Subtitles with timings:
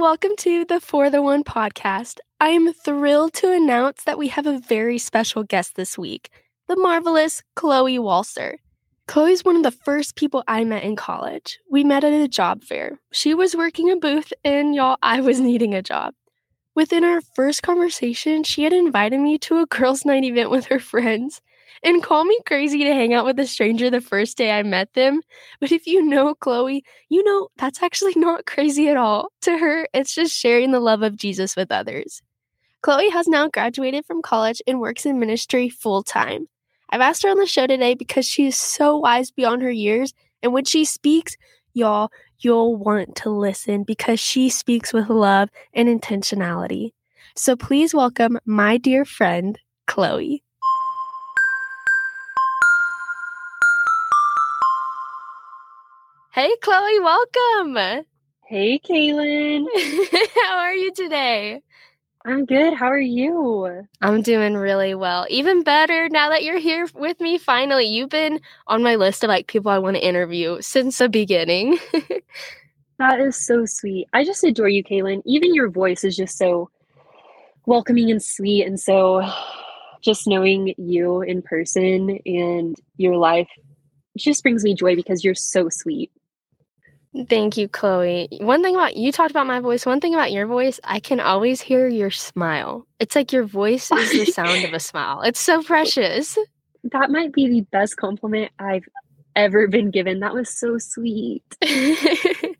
[0.00, 2.20] welcome to the For the One podcast.
[2.40, 6.30] I am thrilled to announce that we have a very special guest this week,
[6.68, 8.54] the marvelous Chloe Walser.
[9.06, 11.58] Chloe's one of the first people I met in college.
[11.70, 12.98] We met at a job fair.
[13.12, 16.14] She was working a booth, and y'all, I was needing a job.
[16.74, 20.80] Within our first conversation, she had invited me to a girls' night event with her
[20.80, 21.42] friends
[21.82, 24.92] and call me crazy to hang out with a stranger the first day I met
[24.94, 25.22] them.
[25.60, 29.28] But if you know Chloe, you know that's actually not crazy at all.
[29.42, 32.22] To her, it's just sharing the love of Jesus with others.
[32.82, 36.48] Chloe has now graduated from college and works in ministry full time.
[36.90, 40.12] I've asked her on the show today because she is so wise beyond her years,
[40.42, 41.36] and when she speaks,
[41.74, 42.10] y'all,
[42.40, 46.92] you'll want to listen because she speaks with love and intentionality.
[47.36, 50.42] So please welcome my dear friend, Chloe.
[56.32, 58.04] Hey, Chloe, welcome.
[58.46, 59.66] Hey, Kaylin.
[60.44, 61.60] How are you today?
[62.24, 62.72] I'm good.
[62.72, 63.88] How are you?
[64.00, 65.26] I'm doing really well.
[65.28, 67.86] Even better now that you're here with me finally.
[67.86, 71.80] You've been on my list of like people I want to interview since the beginning.
[73.00, 74.06] that is so sweet.
[74.12, 75.22] I just adore you, Kaylin.
[75.26, 76.70] Even your voice is just so
[77.66, 78.68] welcoming and sweet.
[78.68, 79.28] And so
[80.00, 83.48] just knowing you in person and your life
[84.16, 86.12] just brings me joy because you're so sweet.
[87.28, 88.28] Thank you, Chloe.
[88.40, 89.84] One thing about you talked about my voice.
[89.84, 92.86] One thing about your voice, I can always hear your smile.
[93.00, 95.22] It's like your voice is the sound of a smile.
[95.22, 96.38] It's so precious.
[96.84, 98.84] That might be the best compliment I've
[99.34, 100.20] ever been given.
[100.20, 101.42] That was so sweet.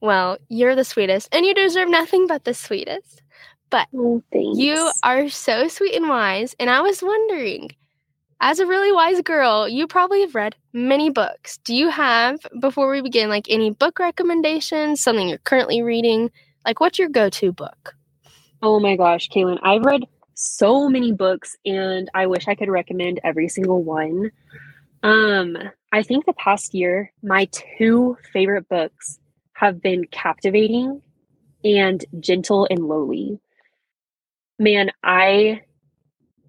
[0.00, 3.22] well, you're the sweetest, and you deserve nothing but the sweetest.
[3.68, 7.70] But oh, you are so sweet and wise, and I was wondering
[8.40, 11.58] as a really wise girl, you probably have read many books.
[11.64, 16.30] Do you have, before we begin, like any book recommendations, something you're currently reading?
[16.64, 17.94] Like, what's your go to book?
[18.62, 20.02] Oh my gosh, Kaylin, I've read
[20.34, 24.30] so many books and I wish I could recommend every single one.
[25.02, 25.56] Um,
[25.92, 29.18] I think the past year, my two favorite books
[29.54, 31.00] have been Captivating
[31.64, 33.38] and Gentle and Lowly.
[34.58, 35.62] Man, I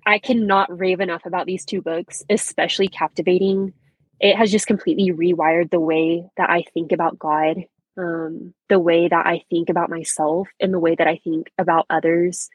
[0.08, 3.74] I cannot rave enough about these two books, especially Captivating.
[4.22, 7.58] It has just completely rewired the way that I think about God,
[7.98, 11.88] um, the way that I think about myself, and the way that I think about
[11.90, 12.50] others.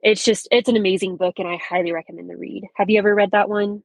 [0.00, 2.62] It's just, it's an amazing book, and I highly recommend the read.
[2.76, 3.82] Have you ever read that one?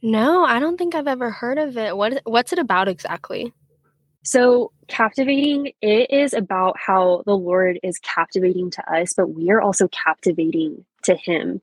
[0.00, 1.96] No, I don't think I've ever heard of it.
[1.96, 3.52] What What's it about exactly?
[4.24, 9.60] So, captivating, it is about how the Lord is captivating to us, but we are
[9.60, 11.60] also captivating to Him.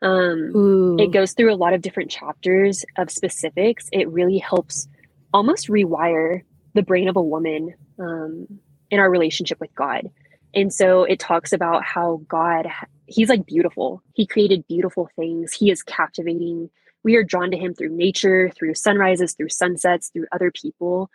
[0.00, 3.88] Um, it goes through a lot of different chapters of specifics.
[3.92, 4.88] It really helps
[5.32, 6.42] almost rewire
[6.74, 8.46] the brain of a woman um,
[8.90, 10.08] in our relationship with God.
[10.54, 12.68] And so it talks about how God,
[13.06, 14.02] He's like beautiful.
[14.14, 15.52] He created beautiful things.
[15.52, 16.70] He is captivating.
[17.02, 21.10] We are drawn to Him through nature, through sunrises, through sunsets, through other people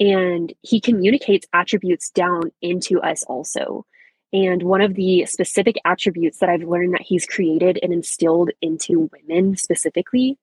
[0.00, 3.84] and he communicates attributes down into us also.
[4.32, 9.10] And one of the specific attributes that I've learned that he's created and instilled into
[9.12, 10.36] women specifically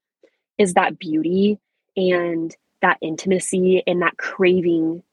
[0.57, 1.59] is that beauty
[1.95, 5.03] and that intimacy and that craving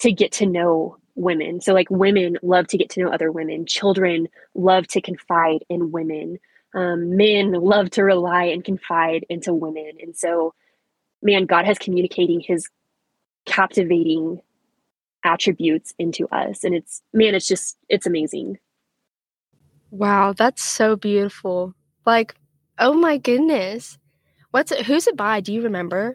[0.00, 1.60] to get to know women.
[1.60, 5.90] So, like, women love to get to know other women, children love to confide in
[5.90, 6.38] women,
[6.74, 9.92] um, men love to rely and confide into women.
[10.00, 10.54] And so,
[11.22, 12.68] man, God has communicating his
[13.44, 14.40] captivating
[15.24, 16.64] attributes into us.
[16.64, 18.58] And it's man it's just it's amazing.
[19.90, 21.74] Wow that's so beautiful.
[22.06, 22.34] Like
[22.78, 23.98] oh my goodness.
[24.50, 25.40] What's it who's it by?
[25.40, 26.14] Do you remember?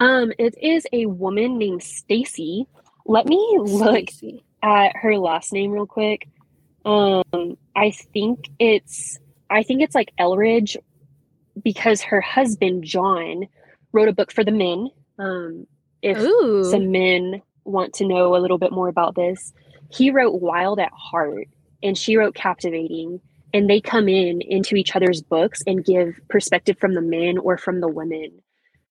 [0.00, 2.66] Um it is a woman named Stasi.
[3.06, 4.42] Let me look Stasi.
[4.62, 6.28] at her last name real quick.
[6.84, 9.18] Um i think it's
[9.50, 10.76] i think it's like Eldredge
[11.62, 13.46] because her husband john
[13.92, 14.88] wrote a book for the men.
[15.18, 15.66] Um
[16.02, 16.64] if Ooh.
[16.70, 19.52] some men want to know a little bit more about this.
[19.90, 21.48] He wrote Wild at Heart
[21.82, 23.20] and she wrote Captivating
[23.52, 27.56] and they come in into each other's books and give perspective from the men or
[27.56, 28.32] from the women,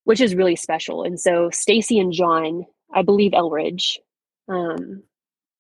[0.06, 1.04] which is really special.
[1.04, 3.98] And so Stasi and John, I believe Eldredge,
[4.48, 5.04] um,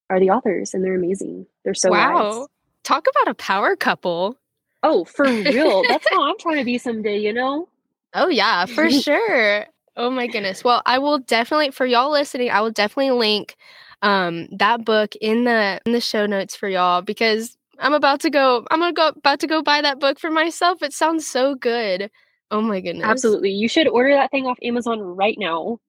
[0.09, 1.45] are the authors and they're amazing.
[1.65, 2.39] They're so wow.
[2.39, 2.47] Wise.
[2.83, 4.37] Talk about a power couple.
[4.83, 5.83] Oh, for real.
[5.87, 7.67] That's how I'm trying to be someday, you know?
[8.13, 9.65] Oh yeah, for sure.
[9.95, 10.63] Oh my goodness.
[10.63, 13.55] Well, I will definitely for y'all listening, I will definitely link
[14.01, 18.29] um that book in the in the show notes for y'all because I'm about to
[18.29, 20.81] go I'm gonna go about to go buy that book for myself.
[20.81, 22.09] It sounds so good.
[22.51, 23.05] Oh my goodness.
[23.05, 23.51] Absolutely.
[23.51, 25.79] You should order that thing off Amazon right now.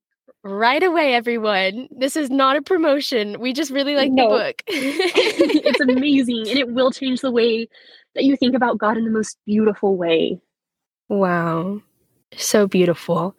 [0.42, 1.88] right away, everyone.
[1.90, 3.40] This is not a promotion.
[3.40, 4.24] We just really like no.
[4.24, 4.62] the book.
[4.66, 7.68] it's amazing and it will change the way
[8.14, 10.40] that you think about God in the most beautiful way.
[11.08, 11.82] Wow.
[12.36, 13.36] So beautiful.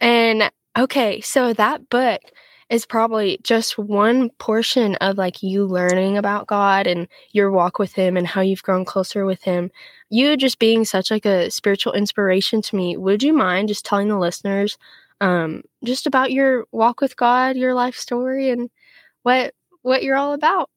[0.00, 2.20] And okay, so that book
[2.70, 7.94] is probably just one portion of like you learning about God and your walk with
[7.94, 9.70] him and how you've grown closer with him.
[10.10, 12.96] You just being such like a spiritual inspiration to me.
[12.96, 14.76] Would you mind just telling the listeners
[15.20, 18.70] um just about your walk with God, your life story and
[19.24, 20.70] what what you're all about?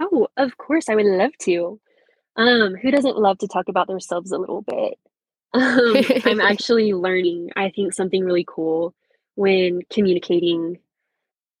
[0.00, 1.80] Oh, of course I would love to.
[2.36, 4.98] Um who doesn't love to talk about themselves a little bit?
[5.52, 8.94] Um, I'm actually learning, I think, something really cool
[9.34, 10.78] when communicating.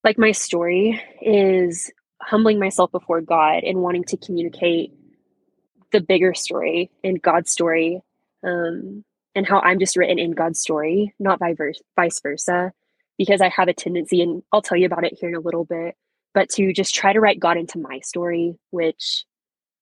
[0.04, 1.90] Like, my story is
[2.22, 4.92] humbling myself before God and wanting to communicate
[5.92, 8.00] the bigger story and God's story,
[8.44, 9.04] um,
[9.34, 12.72] and how I'm just written in God's story, not vice versa.
[13.18, 15.64] Because I have a tendency, and I'll tell you about it here in a little
[15.64, 15.94] bit,
[16.34, 19.24] but to just try to write God into my story, which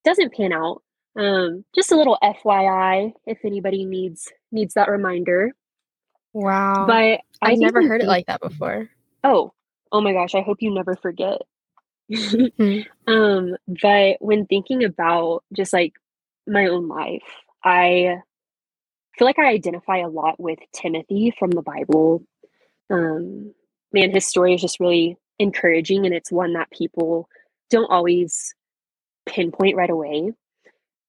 [0.04, 0.82] doesn't pan out
[1.16, 5.52] um, just a little FYI if anybody needs needs that reminder.
[6.32, 6.87] Wow.
[6.87, 8.88] But I've never heard it like that before.
[9.22, 9.52] Oh,
[9.93, 11.43] oh my gosh, I hope you never forget.
[12.11, 12.82] mm-hmm.
[13.12, 15.94] um, but when thinking about just like
[16.46, 17.22] my own life,
[17.62, 18.19] I
[19.17, 22.25] feel like I identify a lot with Timothy from the Bible.
[22.90, 23.55] Um,
[23.93, 27.28] man, his story is just really encouraging and it's one that people
[27.70, 28.55] don't always
[29.26, 30.32] pinpoint right away.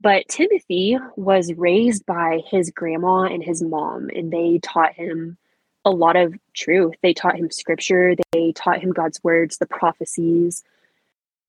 [0.01, 5.37] But Timothy was raised by his grandma and his mom, and they taught him
[5.83, 6.95] a lot of truth.
[7.01, 10.63] They taught him scripture, they taught him God's words, the prophecies.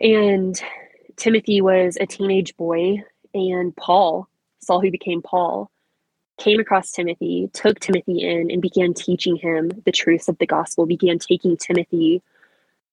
[0.01, 0.61] And
[1.17, 3.03] Timothy was a teenage boy,
[3.35, 4.29] and Paul,
[4.61, 5.71] Saul, who became Paul,
[6.39, 10.87] came across Timothy, took Timothy in, and began teaching him the truths of the gospel,
[10.87, 12.23] began taking Timothy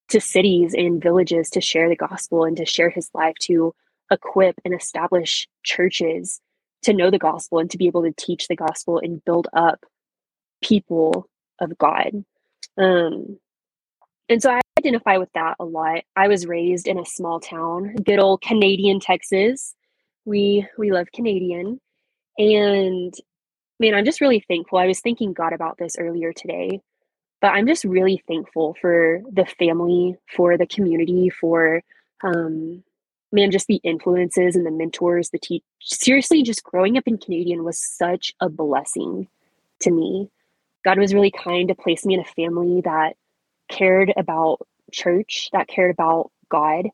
[0.09, 3.73] to cities and villages to share the gospel and to share his life to
[4.13, 6.39] equip and establish churches
[6.83, 9.85] to know the gospel and to be able to teach the gospel and build up
[10.61, 11.27] people
[11.59, 12.23] of God.
[12.77, 13.37] Um,
[14.29, 16.03] and so I identify with that a lot.
[16.15, 19.75] I was raised in a small town, good old Canadian Texas.
[20.25, 21.79] We we love Canadian.
[22.37, 23.13] And
[23.79, 24.79] man, I'm just really thankful.
[24.79, 26.81] I was thinking God about this earlier today,
[27.41, 31.81] but I'm just really thankful for the family, for the community, for
[32.23, 32.83] um,
[33.33, 35.63] man, just the influences and the mentors, the teach.
[35.81, 39.29] Seriously, just growing up in Canadian was such a blessing
[39.81, 40.29] to me.
[40.85, 43.15] God was really kind to place me in a family that
[43.69, 44.59] cared about
[44.93, 46.87] church, that cared about God.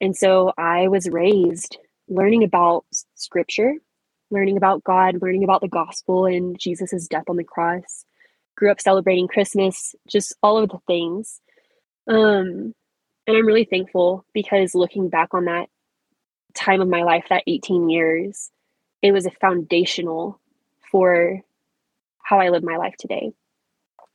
[0.00, 2.86] And so I was raised learning about
[3.16, 3.74] scripture,
[4.30, 8.04] learning about God, learning about the gospel and Jesus' death on the cross.
[8.56, 11.40] Grew up celebrating Christmas, just all of the things.
[12.08, 12.74] Um,
[13.26, 15.68] and I'm really thankful because looking back on that
[16.54, 18.50] time of my life, that 18 years,
[19.02, 20.40] it was a foundational
[20.90, 21.40] for
[22.22, 23.32] how I live my life today.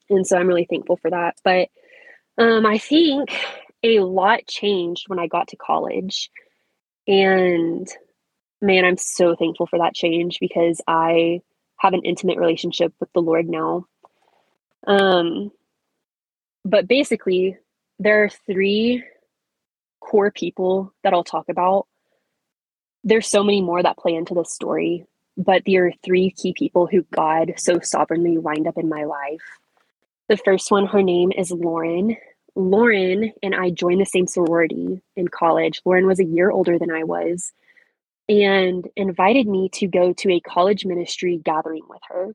[0.09, 1.35] And so I'm really thankful for that.
[1.43, 1.69] But
[2.37, 3.29] um, I think
[3.83, 6.29] a lot changed when I got to college.
[7.07, 7.87] And
[8.61, 11.41] man, I'm so thankful for that change because I
[11.77, 13.85] have an intimate relationship with the Lord now.
[14.87, 15.51] Um,
[16.65, 17.57] but basically,
[17.99, 19.03] there are three
[19.99, 21.87] core people that I'll talk about
[23.03, 25.05] there's so many more that play into this story,
[25.37, 29.41] but there are three key people who God so sovereignly lined up in my life.
[30.29, 32.15] The first one, her name is Lauren.
[32.55, 35.81] Lauren and I joined the same sorority in college.
[35.85, 37.51] Lauren was a year older than I was
[38.29, 42.33] and invited me to go to a college ministry gathering with her.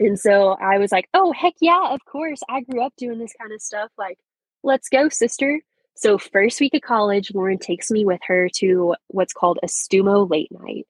[0.00, 2.40] And so I was like, oh, heck yeah, of course.
[2.48, 3.90] I grew up doing this kind of stuff.
[3.98, 4.18] Like,
[4.62, 5.60] let's go, sister.
[5.98, 10.30] So, first week of college, Lauren takes me with her to what's called a Stumo
[10.30, 10.86] late night.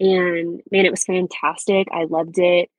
[0.00, 1.88] And man, it was fantastic.
[1.92, 2.70] I loved it.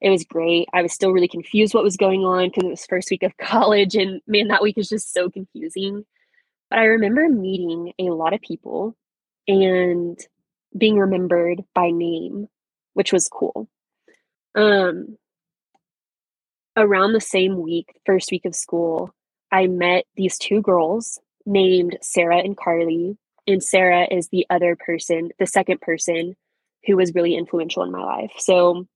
[0.00, 0.68] It was great.
[0.72, 3.36] I was still really confused what was going on because it was first week of
[3.40, 3.96] college.
[3.96, 6.04] And man, that week is just so confusing.
[6.70, 8.96] But I remember meeting a lot of people
[9.48, 10.16] and
[10.78, 12.46] being remembered by name,
[12.92, 13.68] which was cool.
[14.54, 15.18] Um,
[16.76, 19.12] around the same week, first week of school,
[19.50, 23.16] I met these two girls named Sarah and Carly.
[23.46, 26.34] And Sarah is the other person, the second person
[26.86, 28.32] who was really influential in my life.
[28.38, 28.86] So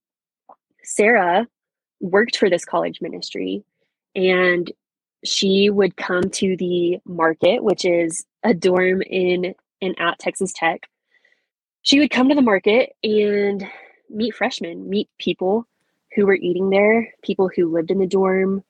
[0.83, 1.47] Sarah
[1.99, 3.63] worked for this college ministry
[4.15, 4.71] and
[5.23, 10.87] she would come to the market, which is a dorm in and at Texas Tech.
[11.81, 13.65] She would come to the market and
[14.09, 15.67] meet freshmen, meet people
[16.15, 18.63] who were eating there, people who lived in the dorm,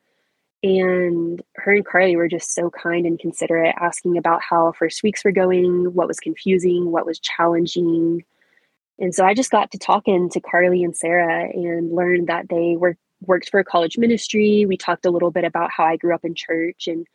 [0.61, 5.23] And her and Carly were just so kind and considerate, asking about how first weeks
[5.23, 8.25] were going, what was confusing, what was challenging.
[8.99, 12.75] And so I just got to talking to Carly and Sarah and learned that they
[12.77, 14.65] were worked for a college ministry.
[14.65, 17.07] We talked a little bit about how I grew up in church and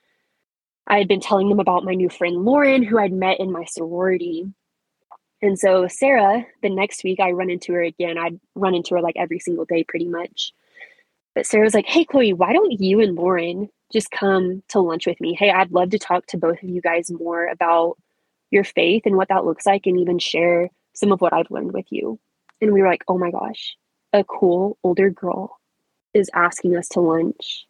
[0.87, 3.65] I had been telling them about my new friend Lauren, who I'd met in my
[3.65, 4.47] sorority.
[5.41, 8.17] And so Sarah, the next week I run into her again.
[8.19, 10.53] I'd run into her like every single day pretty much.
[11.35, 15.07] But Sarah was like, Hey Chloe, why don't you and Lauren just come to lunch
[15.07, 15.35] with me?
[15.35, 17.99] Hey, I'd love to talk to both of you guys more about
[18.51, 21.73] your faith and what that looks like and even share some of what I've learned
[21.73, 22.19] with you.
[22.61, 23.77] And we were like, oh my gosh,
[24.13, 25.59] a cool older girl
[26.15, 27.67] is asking us to lunch.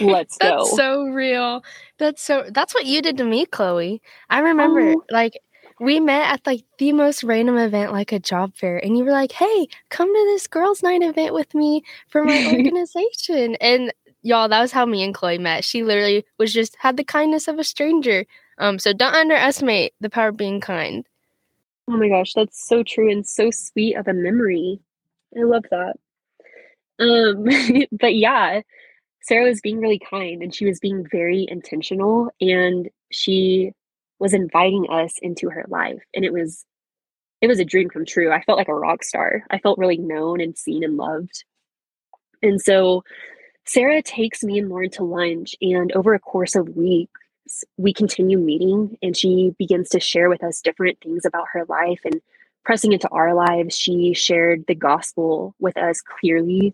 [0.00, 0.12] go.
[0.12, 0.76] that's go.
[0.76, 1.64] so real.
[1.98, 4.02] That's so that's what you did to me, Chloe.
[4.28, 5.04] I remember oh.
[5.10, 5.40] like
[5.80, 9.12] we met at like the most random event, like a job fair, and you were
[9.12, 14.48] like, "Hey, come to this girls' night event with me for my organization." and y'all,
[14.48, 15.64] that was how me and Chloe met.
[15.64, 18.26] She literally was just had the kindness of a stranger.
[18.58, 21.06] Um, so don't underestimate the power of being kind.
[21.88, 24.78] Oh my gosh, that's so true and so sweet of a memory.
[25.36, 25.96] I love that.
[26.98, 28.60] Um, but yeah,
[29.22, 33.72] Sarah was being really kind and she was being very intentional and she
[34.20, 36.64] was inviting us into her life and it was
[37.40, 38.30] it was a dream come true.
[38.30, 39.44] I felt like a rock star.
[39.50, 41.44] I felt really known and seen and loved.
[42.42, 43.02] And so
[43.64, 47.10] Sarah takes me and Lauren to lunch and over a course of weeks
[47.76, 52.00] we continue meeting and she begins to share with us different things about her life
[52.04, 52.20] and
[52.64, 56.72] pressing into our lives she shared the gospel with us clearly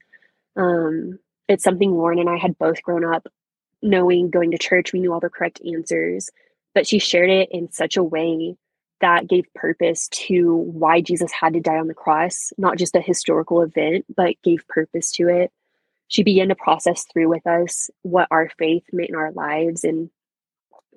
[0.57, 3.27] um, it's something lauren and i had both grown up
[3.83, 6.29] knowing going to church we knew all the correct answers
[6.77, 8.57] but she shared it in such a way
[9.01, 13.01] that gave purpose to why jesus had to die on the cross not just a
[13.01, 15.51] historical event but gave purpose to it
[16.09, 20.11] she began to process through with us what our faith meant in our lives and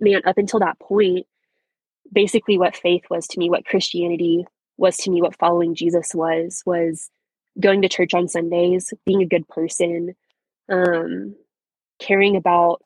[0.01, 1.25] man, up until that point,
[2.11, 4.45] basically what faith was to me, what Christianity
[4.77, 7.09] was to me, what following Jesus was, was
[7.59, 10.15] going to church on Sundays, being a good person,
[10.71, 11.35] um,
[11.99, 12.83] caring about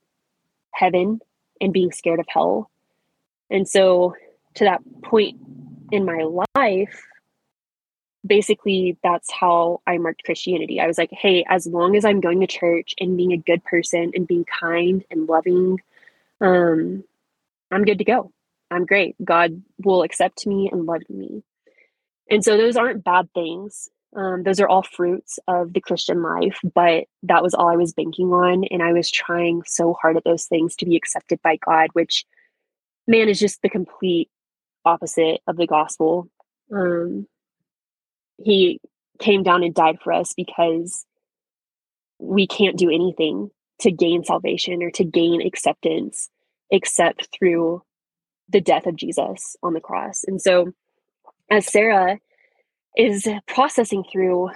[0.74, 1.20] heaven
[1.62, 2.70] and being scared of hell.
[3.50, 4.16] And so,
[4.56, 5.40] to that point
[5.92, 7.06] in my life,
[8.26, 10.80] basically that's how I marked Christianity.
[10.80, 13.64] I was like, hey, as long as I'm going to church and being a good
[13.66, 15.80] person and being kind and loving
[16.44, 17.04] um,
[17.72, 18.32] I'm good to go.
[18.70, 19.16] I'm great.
[19.24, 21.44] God will accept me and love me.
[22.30, 23.90] And so those aren't bad things.
[24.16, 27.94] Um, those are all fruits of the Christian life, but that was all I was
[27.94, 28.66] banking on.
[28.66, 32.26] And I was trying so hard at those things to be accepted by God, which,
[33.08, 34.30] man, is just the complete
[34.86, 36.30] opposite of the gospel.
[36.74, 37.28] Um,
[38.44, 38.80] he
[39.20, 41.06] came down and died for us because
[42.20, 46.30] we can't do anything to gain salvation or to gain acceptance
[46.72, 47.82] except through
[48.50, 50.24] the death of Jesus on the cross.
[50.26, 50.74] And so,
[51.50, 52.20] as Sarah
[52.98, 54.50] is processing through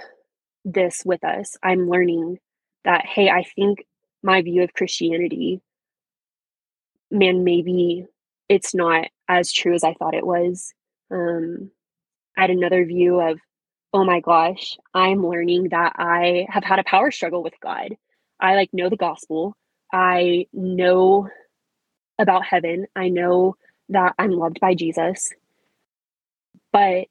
[0.64, 2.38] this with us, I'm learning
[2.84, 3.84] that, hey, I think
[4.22, 5.60] my view of Christianity,
[7.10, 8.06] man, maybe
[8.48, 10.72] it's not as true as I thought it was.
[11.10, 11.70] Um,
[12.36, 13.38] I had another view of,
[13.92, 17.96] oh my gosh, I'm learning that I have had a power struggle with God.
[18.40, 19.56] I like know the gospel.
[19.92, 21.28] I know
[22.18, 22.86] about heaven.
[22.94, 23.56] I know
[23.88, 25.32] that I'm loved by Jesus.
[26.72, 27.06] But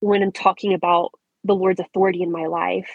[0.00, 1.12] when I'm talking about
[1.44, 2.88] the Lord's authority in my life,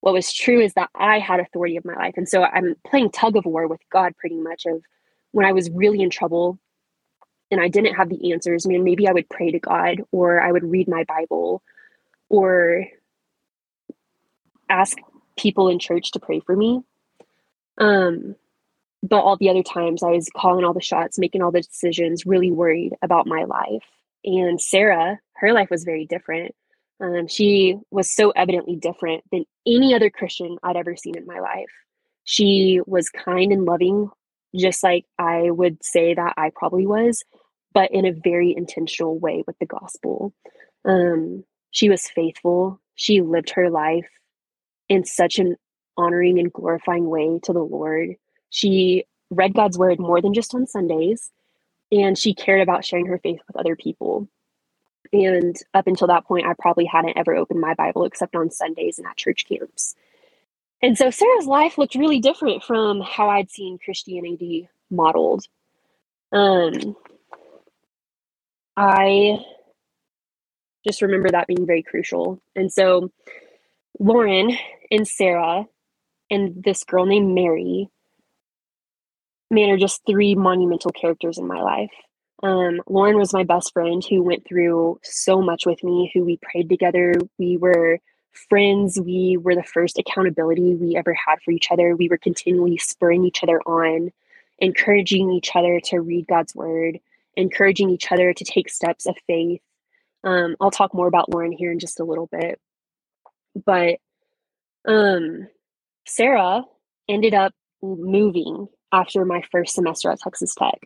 [0.00, 2.14] what was true is that I had authority of my life.
[2.16, 4.82] And so I'm playing tug of war with God pretty much of
[5.38, 6.58] when I was really in trouble
[7.52, 10.42] and I didn't have the answers, I mean, maybe I would pray to God or
[10.42, 11.62] I would read my Bible
[12.28, 12.86] or
[14.68, 14.98] ask
[15.36, 16.80] people in church to pray for me.
[17.78, 18.34] Um,
[19.04, 22.26] but all the other times I was calling all the shots, making all the decisions,
[22.26, 23.86] really worried about my life.
[24.24, 26.52] And Sarah, her life was very different.
[26.98, 31.38] Um, she was so evidently different than any other Christian I'd ever seen in my
[31.38, 31.70] life.
[32.24, 34.10] She was kind and loving,
[34.54, 37.24] just like I would say that I probably was,
[37.74, 40.32] but in a very intentional way with the gospel.
[40.84, 42.80] Um, she was faithful.
[42.94, 44.08] She lived her life
[44.88, 45.56] in such an
[45.96, 48.10] honoring and glorifying way to the Lord.
[48.50, 51.30] She read God's word more than just on Sundays,
[51.92, 54.28] and she cared about sharing her faith with other people.
[55.12, 58.98] And up until that point, I probably hadn't ever opened my Bible except on Sundays
[58.98, 59.94] and at church camps.
[60.82, 65.44] And so Sarah's life looked really different from how I'd seen Christianity modeled.
[66.32, 66.96] Um,
[68.76, 69.38] I
[70.86, 72.40] just remember that being very crucial.
[72.54, 73.10] And so
[73.98, 74.56] Lauren
[74.90, 75.66] and Sarah
[76.30, 77.88] and this girl named Mary,
[79.50, 81.90] man, are just three monumental characters in my life.
[82.42, 86.38] Um, Lauren was my best friend who went through so much with me, who we
[86.40, 87.14] prayed together.
[87.36, 87.98] We were
[88.48, 89.00] friends.
[89.00, 91.96] We were the first accountability we ever had for each other.
[91.96, 94.10] We were continually spurring each other on,
[94.58, 96.98] encouraging each other to read God's word,
[97.36, 99.60] encouraging each other to take steps of faith.
[100.24, 102.60] Um, I'll talk more about Lauren here in just a little bit.
[103.64, 103.98] But
[104.86, 105.48] um,
[106.06, 106.62] Sarah
[107.08, 107.52] ended up
[107.82, 110.80] moving after my first semester at Texas Tech.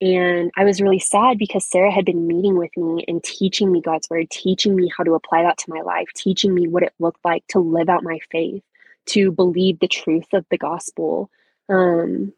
[0.00, 3.82] And I was really sad because Sarah had been meeting with me and teaching me
[3.82, 6.94] God's word, teaching me how to apply that to my life, teaching me what it
[6.98, 8.62] looked like to live out my faith,
[9.06, 11.30] to believe the truth of the gospel,
[11.68, 12.32] um,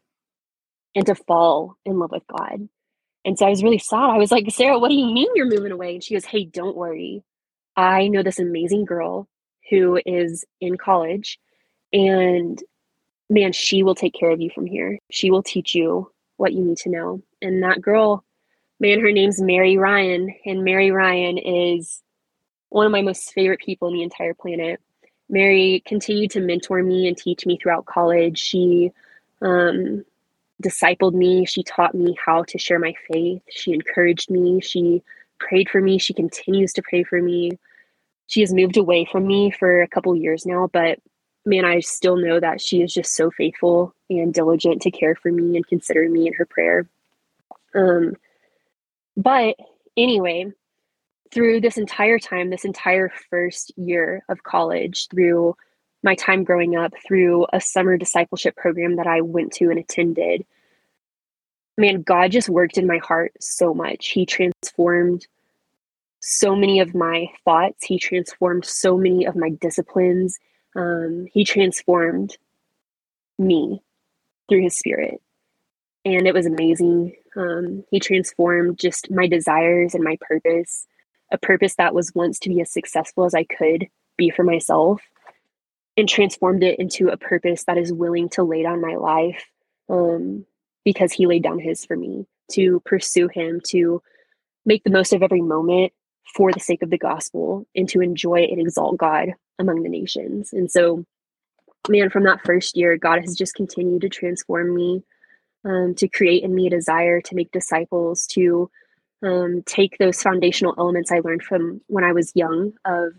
[0.95, 2.69] and to fall in love with God.
[3.25, 4.11] And so I was really sad.
[4.11, 5.95] I was like, Sarah, what do you mean you're moving away?
[5.95, 7.23] And she goes, Hey, don't worry.
[7.77, 9.29] I know this amazing girl
[9.71, 11.39] who is in college,
[11.93, 12.63] and
[13.31, 14.99] man, she will take care of you from here.
[15.11, 17.23] She will teach you what you need to know.
[17.43, 18.25] And that girl,
[18.81, 20.35] man, her name's Mary Ryan.
[20.47, 22.03] And Mary Ryan is
[22.71, 24.81] one of my most favorite people in the entire planet.
[25.29, 28.39] Mary continued to mentor me and teach me throughout college.
[28.39, 28.93] She
[29.41, 30.05] um,
[30.63, 31.45] discipled me.
[31.45, 33.43] She taught me how to share my faith.
[33.51, 34.61] She encouraged me.
[34.61, 35.03] She
[35.39, 35.99] prayed for me.
[35.99, 37.59] She continues to pray for me.
[38.27, 40.99] She has moved away from me for a couple years now, but
[41.45, 45.31] man, I still know that she is just so faithful and diligent to care for
[45.31, 46.89] me and consider me in her prayer.
[47.75, 48.15] Um,
[49.17, 49.57] but
[49.97, 50.53] anyway,
[51.33, 55.57] through this entire time, this entire first year of college, through
[56.03, 60.45] my time growing up, through a summer discipleship program that I went to and attended,
[61.79, 64.09] man, God just worked in my heart so much.
[64.09, 65.27] He transformed
[66.21, 70.39] so many of my thoughts, He transformed so many of my disciplines.
[70.75, 72.37] Um, he transformed
[73.39, 73.83] me
[74.49, 75.21] through his spirit
[76.05, 80.87] and it was amazing um, he transformed just my desires and my purpose
[81.31, 85.01] a purpose that was once to be as successful as i could be for myself
[85.97, 89.45] and transformed it into a purpose that is willing to lay down my life
[89.91, 90.47] um,
[90.85, 94.03] because he laid down his for me to pursue him to
[94.65, 95.93] make the most of every moment
[96.35, 100.53] for the sake of the gospel and to enjoy and exalt god among the nations.
[100.53, 101.05] And so,
[101.89, 105.03] man, from that first year, God has just continued to transform me,
[105.65, 108.71] um, to create in me a desire to make disciples, to
[109.23, 113.13] um, take those foundational elements I learned from when I was young of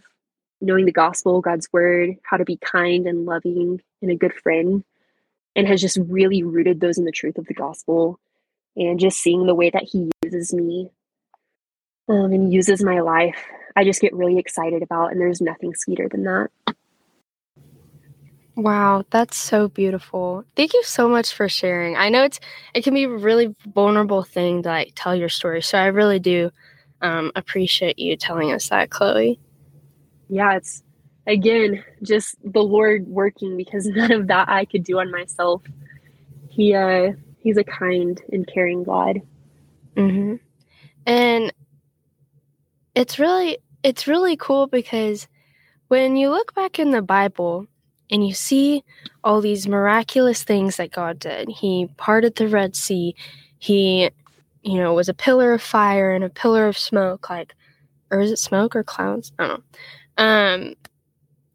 [0.62, 4.84] knowing the gospel, God's word, how to be kind and loving and a good friend,
[5.56, 8.20] and has just really rooted those in the truth of the gospel
[8.76, 10.90] and just seeing the way that He uses me
[12.10, 13.38] um, and uses my life
[13.76, 16.50] I just get really excited about, and there's nothing sweeter than that.
[18.56, 20.44] Wow, that's so beautiful.
[20.56, 21.98] Thank you so much for sharing.
[21.98, 22.40] I know it's
[22.76, 26.20] it can be a really vulnerable thing to like tell your story, so I really
[26.20, 26.52] do
[27.02, 29.40] um, appreciate you telling us that, Chloe.
[30.30, 30.84] Yeah, it's
[31.26, 35.64] again just the Lord working because none of that I could do on myself.
[36.50, 39.20] He uh he's a kind and caring God.
[39.96, 40.36] Mm-hmm.
[41.08, 41.54] And
[42.94, 45.28] it's really it's really cool because
[45.88, 47.68] when you look back in the Bible
[48.14, 48.84] and you see
[49.24, 53.16] all these miraculous things that God did, He parted the Red Sea,
[53.58, 54.12] He,
[54.62, 57.56] you know, was a pillar of fire and a pillar of smoke, like,
[58.12, 59.32] or is it smoke or clouds?
[59.40, 59.64] I don't
[60.18, 60.24] know.
[60.24, 60.76] Um,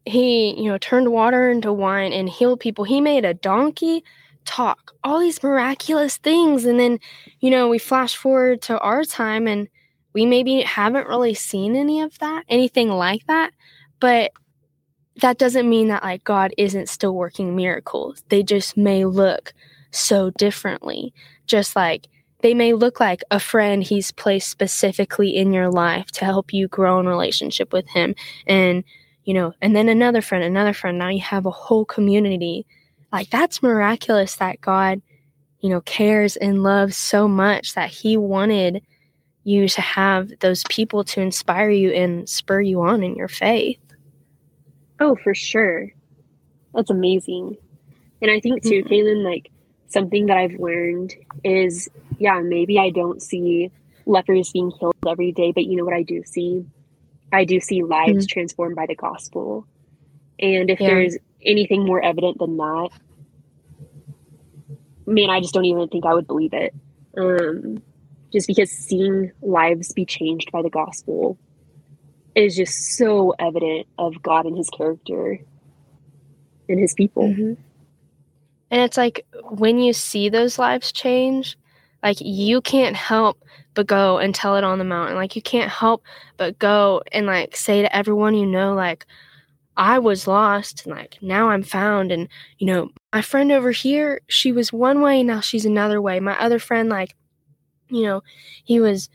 [0.05, 2.83] he, you know, turned water into wine and healed people.
[2.83, 4.03] He made a donkey
[4.43, 6.65] talk, all these miraculous things.
[6.65, 6.99] And then,
[7.39, 9.69] you know, we flash forward to our time and
[10.13, 13.53] we maybe haven't really seen any of that, anything like that,
[14.01, 14.31] but
[15.21, 18.23] that doesn't mean that like God isn't still working miracles.
[18.29, 19.53] They just may look
[19.91, 21.13] so differently.
[21.47, 22.07] Just like
[22.41, 26.67] they may look like a friend he's placed specifically in your life to help you
[26.67, 28.15] grow in relationship with him
[28.47, 28.83] and
[29.25, 30.97] you know, and then another friend, another friend.
[30.97, 32.65] Now you have a whole community.
[33.11, 35.03] Like that's miraculous that God,
[35.59, 38.81] you know, cares and loves so much that he wanted
[39.43, 43.79] you to have those people to inspire you and spur you on in your faith.
[44.99, 45.91] Oh, for sure.
[46.73, 47.57] That's amazing.
[48.21, 48.93] And I think too, mm-hmm.
[48.93, 49.51] Kaylin, like
[49.87, 53.71] something that I've learned is, yeah, maybe I don't see
[54.05, 56.65] lepers being healed every day, but you know what I do see?
[57.31, 58.33] I do see lives mm-hmm.
[58.33, 59.65] transformed by the gospel.
[60.39, 60.87] And if yeah.
[60.87, 62.89] there's anything more evident than that,
[65.05, 66.73] man, I just don't even think I would believe it.
[67.17, 67.81] Um,
[68.31, 71.37] just because seeing lives be changed by the gospel
[72.39, 75.39] is just so evident of God and his character
[76.67, 77.23] and his people.
[77.23, 77.53] Mm-hmm.
[78.71, 81.57] And it's like when you see those lives change,
[82.03, 85.15] like you can't help but go and tell it on the mountain.
[85.15, 86.03] Like you can't help
[86.37, 89.05] but go and like say to everyone you know, like,
[89.75, 92.11] I was lost and like now I'm found.
[92.11, 96.19] And, you know, my friend over here, she was one way, now she's another way.
[96.19, 97.15] My other friend, like,
[97.87, 98.21] you know,
[98.65, 99.09] he was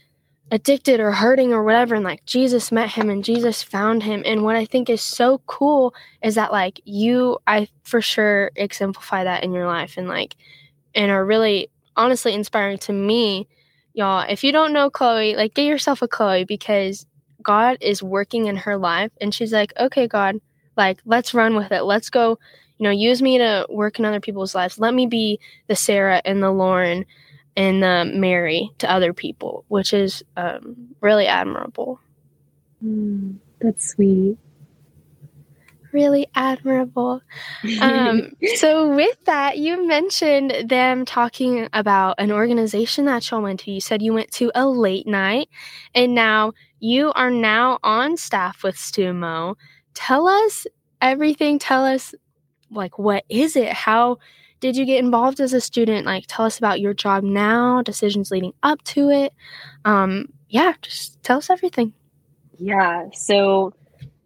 [0.54, 4.44] addicted or hurting or whatever and like Jesus met him and Jesus found him and
[4.44, 9.42] what I think is so cool is that like you I for sure exemplify that
[9.42, 10.36] in your life and like
[10.94, 13.48] and are really honestly inspiring to me.
[13.94, 17.04] Y'all if you don't know Chloe like get yourself a Chloe because
[17.42, 20.36] God is working in her life and she's like okay God
[20.76, 21.82] like let's run with it.
[21.82, 22.38] Let's go
[22.78, 24.78] you know use me to work in other people's lives.
[24.78, 27.06] Let me be the Sarah and the Lauren
[27.56, 32.00] and the Mary to other people, which is um, really admirable.
[32.84, 34.36] Mm, that's sweet.
[35.92, 37.22] Really admirable.
[37.80, 43.70] Um, so, with that, you mentioned them talking about an organization that y'all went to.
[43.70, 45.48] You said you went to a late night,
[45.94, 49.54] and now you are now on staff with Stumo.
[49.94, 50.66] Tell us
[51.00, 51.60] everything.
[51.60, 52.12] Tell us,
[52.72, 53.72] like, what is it?
[53.72, 54.18] How
[54.64, 56.06] did you get involved as a student?
[56.06, 59.34] Like, tell us about your job now, decisions leading up to it.
[59.84, 61.92] Um, yeah, just tell us everything.
[62.56, 63.10] Yeah.
[63.12, 63.74] So,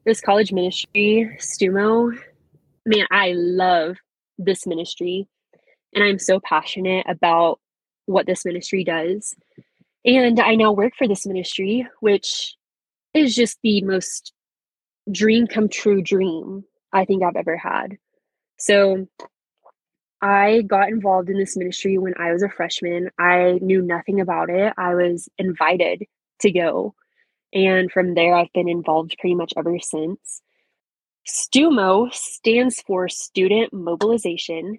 [0.04, 2.16] this college ministry, Stumo,
[2.86, 3.96] man, I love
[4.38, 5.26] this ministry.
[5.92, 7.58] And I'm so passionate about
[8.06, 9.34] what this ministry does.
[10.04, 12.54] And I now work for this ministry, which
[13.12, 14.32] is just the most
[15.10, 17.98] dream come true dream I think I've ever had.
[18.60, 19.08] So
[20.20, 23.10] I got involved in this ministry when I was a freshman.
[23.18, 24.72] I knew nothing about it.
[24.76, 26.04] I was invited
[26.40, 26.94] to go.
[27.52, 30.42] And from there, I've been involved pretty much ever since.
[31.26, 34.78] STUMO stands for Student Mobilization.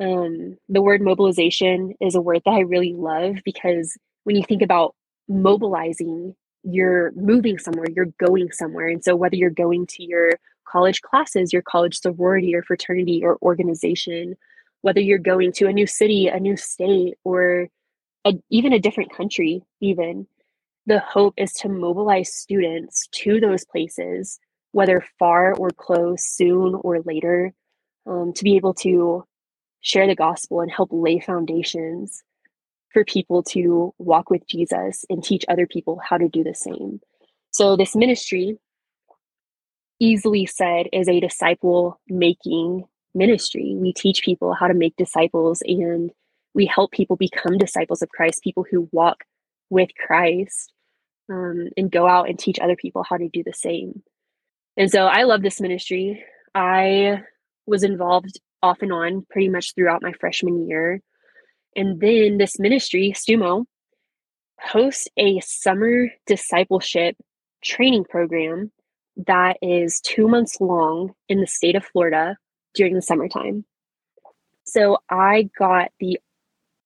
[0.00, 4.60] Um, the word mobilization is a word that I really love because when you think
[4.60, 4.94] about
[5.28, 8.88] mobilizing, you're moving somewhere, you're going somewhere.
[8.88, 10.32] And so, whether you're going to your
[10.66, 14.34] college classes, your college sorority or fraternity or organization,
[14.84, 17.68] whether you're going to a new city, a new state, or
[18.26, 20.26] a, even a different country, even,
[20.84, 24.38] the hope is to mobilize students to those places,
[24.72, 27.54] whether far or close, soon or later,
[28.06, 29.24] um, to be able to
[29.80, 32.22] share the gospel and help lay foundations
[32.92, 37.00] for people to walk with Jesus and teach other people how to do the same.
[37.52, 38.58] So, this ministry,
[39.98, 42.84] easily said, is a disciple making
[43.14, 43.74] ministry.
[43.76, 46.10] We teach people how to make disciples and
[46.54, 49.24] we help people become disciples of Christ, people who walk
[49.70, 50.72] with Christ
[51.28, 54.02] um, and go out and teach other people how to do the same.
[54.76, 56.22] And so I love this ministry.
[56.54, 57.22] I
[57.66, 61.00] was involved off and on pretty much throughout my freshman year.
[61.76, 63.64] And then this ministry, Stumo,
[64.60, 67.16] hosts a summer discipleship
[67.62, 68.70] training program
[69.26, 72.36] that is two months long in the state of Florida
[72.74, 73.64] during the summertime.
[74.64, 76.18] So I got the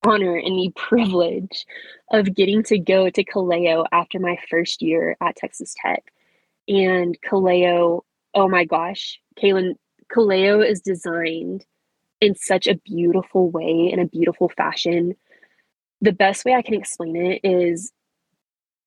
[0.05, 1.67] honor and the privilege
[2.11, 6.05] of getting to go to Kaleo after my first year at Texas Tech.
[6.67, 8.03] And Kaleo,
[8.35, 9.75] oh my gosh, Kaylin,
[10.13, 11.65] Kaleo is designed
[12.21, 15.15] in such a beautiful way, in a beautiful fashion.
[16.01, 17.93] The best way I can explain it is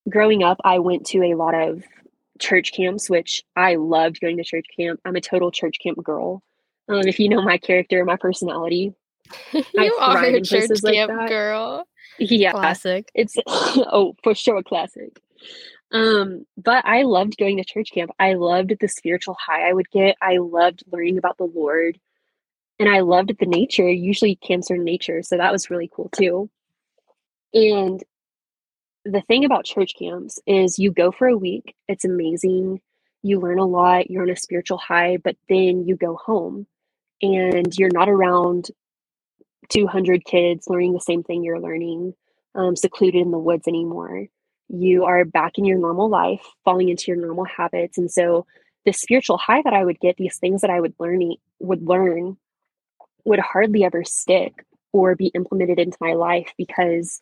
[0.10, 1.84] growing up, I went to a lot of
[2.40, 5.00] church camps, which I loved going to church camp.
[5.06, 6.44] I'm a total church camp girl.
[6.90, 8.94] Um, if you know my character, my personality,
[9.54, 11.88] you are a church camp like girl.
[12.20, 13.10] Yeah, classic.
[13.14, 15.20] It's oh for sure a classic.
[15.92, 18.12] Um, but I loved going to church camp.
[18.20, 20.16] I loved the spiritual high I would get.
[20.22, 22.00] I loved learning about the Lord,
[22.80, 23.90] and I loved the nature.
[23.90, 26.50] Usually, camps are nature, so that was really cool too.
[27.54, 28.02] And
[29.04, 31.76] the thing about church camps is you go for a week.
[31.88, 32.82] It's amazing.
[33.24, 34.10] You learn a lot.
[34.10, 36.68] You're on a spiritual high, but then you go home
[37.22, 38.70] and you're not around
[39.70, 42.14] 200 kids learning the same thing you're learning,
[42.56, 44.26] um, secluded in the woods anymore.
[44.70, 47.98] You are back in your normal life, falling into your normal habits.
[47.98, 48.46] And so
[48.86, 52.38] the spiritual high that I would get, these things that I would learn would learn
[53.24, 57.22] would hardly ever stick or be implemented into my life because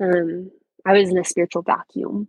[0.00, 0.50] um,
[0.84, 2.28] I was in a spiritual vacuum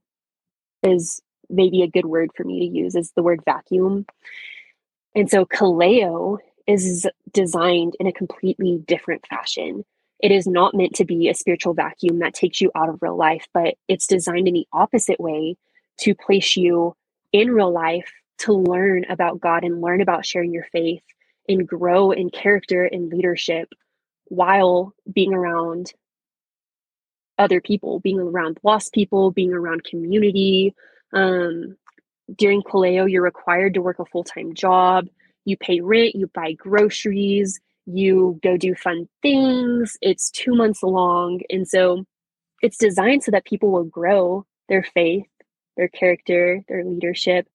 [0.83, 4.05] is maybe a good word for me to use is the word vacuum.
[5.15, 9.83] And so Kaleo is designed in a completely different fashion.
[10.21, 13.17] It is not meant to be a spiritual vacuum that takes you out of real
[13.17, 15.55] life, but it's designed in the opposite way
[15.99, 16.95] to place you
[17.33, 21.03] in real life to learn about God and learn about sharing your faith
[21.49, 23.69] and grow in character and leadership
[24.27, 25.93] while being around
[27.39, 30.75] other people, being around lost people, being around community.
[31.13, 31.77] Um,
[32.35, 35.07] during Kaleo, you're required to work a full time job.
[35.45, 39.97] You pay rent, you buy groceries, you go do fun things.
[40.01, 41.41] It's two months long.
[41.49, 42.05] And so
[42.61, 45.25] it's designed so that people will grow their faith,
[45.77, 47.47] their character, their leadership,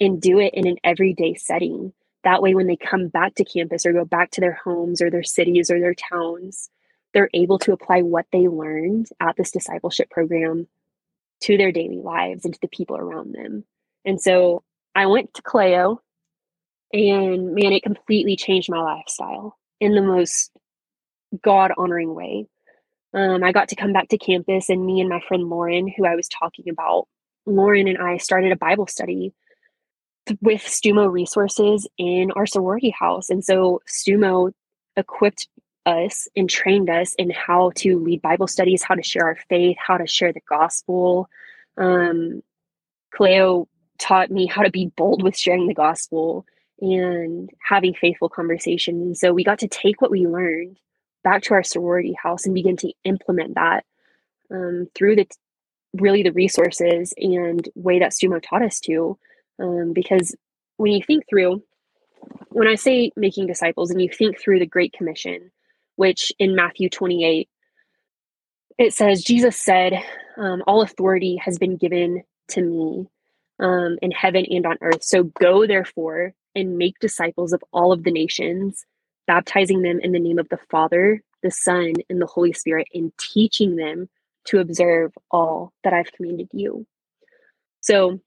[0.00, 1.92] and do it in an everyday setting.
[2.22, 5.10] That way, when they come back to campus or go back to their homes or
[5.10, 6.70] their cities or their towns,
[7.12, 10.68] they're able to apply what they learned at this discipleship program
[11.44, 13.64] to their daily lives and to the people around them.
[14.04, 14.62] And so
[14.94, 15.98] I went to Kaleo
[16.92, 20.52] and man, it completely changed my lifestyle in the most
[21.42, 22.46] God honoring way.
[23.12, 26.06] Um, I got to come back to campus, and me and my friend Lauren, who
[26.06, 27.06] I was talking about,
[27.46, 29.32] Lauren and I started a Bible study
[30.40, 33.30] with Stumo resources in our sorority house.
[33.30, 34.52] And so Stumo
[34.96, 35.48] equipped
[35.86, 39.76] us and trained us in how to lead Bible studies, how to share our faith,
[39.78, 41.28] how to share the gospel.
[41.76, 42.42] Um,
[43.14, 43.66] Kaleo
[43.98, 46.46] taught me how to be bold with sharing the gospel
[46.80, 49.02] and having faithful conversations.
[49.02, 50.78] And so we got to take what we learned
[51.22, 53.84] back to our sorority house and begin to implement that
[54.50, 55.26] um, through the
[55.94, 59.16] really the resources and way that Stumo taught us to.
[59.60, 60.34] Um, because
[60.76, 61.62] when you think through,
[62.48, 65.52] when I say making disciples and you think through the Great Commission,
[65.96, 67.48] which in Matthew 28,
[68.78, 69.94] it says, Jesus said,
[70.36, 73.06] um, All authority has been given to me
[73.60, 75.02] um, in heaven and on earth.
[75.02, 78.84] So go, therefore, and make disciples of all of the nations,
[79.26, 83.12] baptizing them in the name of the Father, the Son, and the Holy Spirit, and
[83.18, 84.08] teaching them
[84.46, 86.86] to observe all that I've commanded you.
[87.80, 88.20] So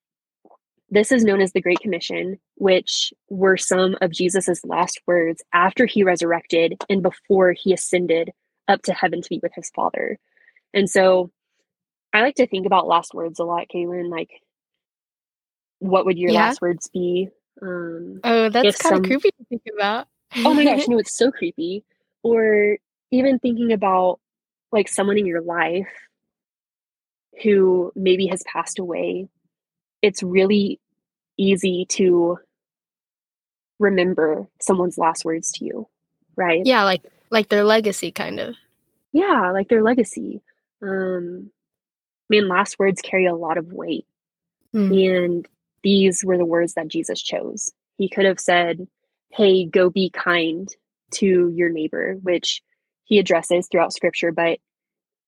[0.89, 5.85] this is known as the Great Commission, which were some of Jesus's last words after
[5.85, 8.31] he resurrected and before he ascended
[8.67, 10.17] up to heaven to be with his Father.
[10.73, 11.31] And so
[12.13, 14.09] I like to think about last words a lot, Kaylin.
[14.09, 14.29] Like,
[15.79, 16.47] what would your yeah.
[16.47, 17.29] last words be?
[17.61, 20.07] Um, oh, that's kind of creepy to think about.
[20.37, 21.83] oh my gosh, no, it's so creepy.
[22.23, 22.77] Or
[23.11, 24.19] even thinking about
[24.71, 25.87] like someone in your life
[27.43, 29.27] who maybe has passed away
[30.01, 30.79] it's really
[31.37, 32.39] easy to
[33.79, 35.87] remember someone's last words to you,
[36.35, 36.61] right?
[36.65, 38.55] Yeah, like like their legacy kind of.
[39.11, 40.41] Yeah, like their legacy.
[40.81, 44.05] Um I mean last words carry a lot of weight.
[44.75, 45.23] Mm.
[45.23, 45.47] And
[45.83, 47.71] these were the words that Jesus chose.
[47.97, 48.87] He could have said,
[49.29, 50.67] "Hey, go be kind
[51.11, 52.61] to your neighbor," which
[53.05, 54.59] he addresses throughout scripture, but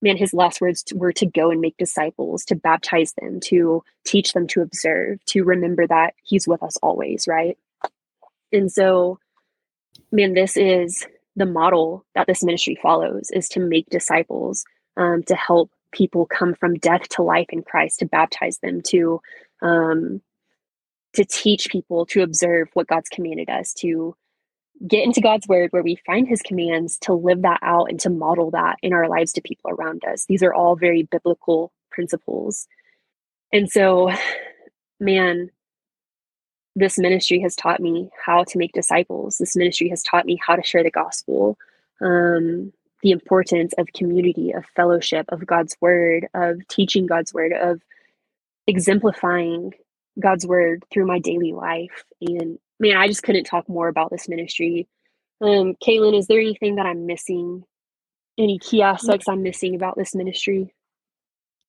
[0.02, 4.34] man, his last words were to go and make disciples, to baptize them, to teach
[4.34, 7.58] them to observe, to remember that he's with us always, right?
[8.52, 9.20] And so,
[10.12, 14.66] man, this is the model that this ministry follows is to make disciples,
[14.98, 19.22] um, to help people come from death to life in Christ, to baptize them, to
[19.62, 20.22] um,
[21.14, 24.16] to teach people to observe what God's commanded us, to
[24.88, 28.10] get into God's word where we find his commands to live that out and to
[28.10, 30.26] model that in our lives to people around us.
[30.26, 32.68] These are all very biblical principles.
[33.52, 34.12] And so,
[35.00, 35.50] man,
[36.76, 39.38] this ministry has taught me how to make disciples.
[39.38, 41.58] This ministry has taught me how to share the gospel,
[42.02, 47.82] um, the importance of community, of fellowship, of God's word, of teaching God's word, of
[48.68, 49.74] exemplifying
[50.20, 52.06] God's word through my daily life.
[52.22, 54.88] And man, I just couldn't talk more about this ministry.
[55.42, 57.64] Um, Kaylin, is there anything that I'm missing?
[58.38, 60.74] Any key aspects I'm missing about this ministry?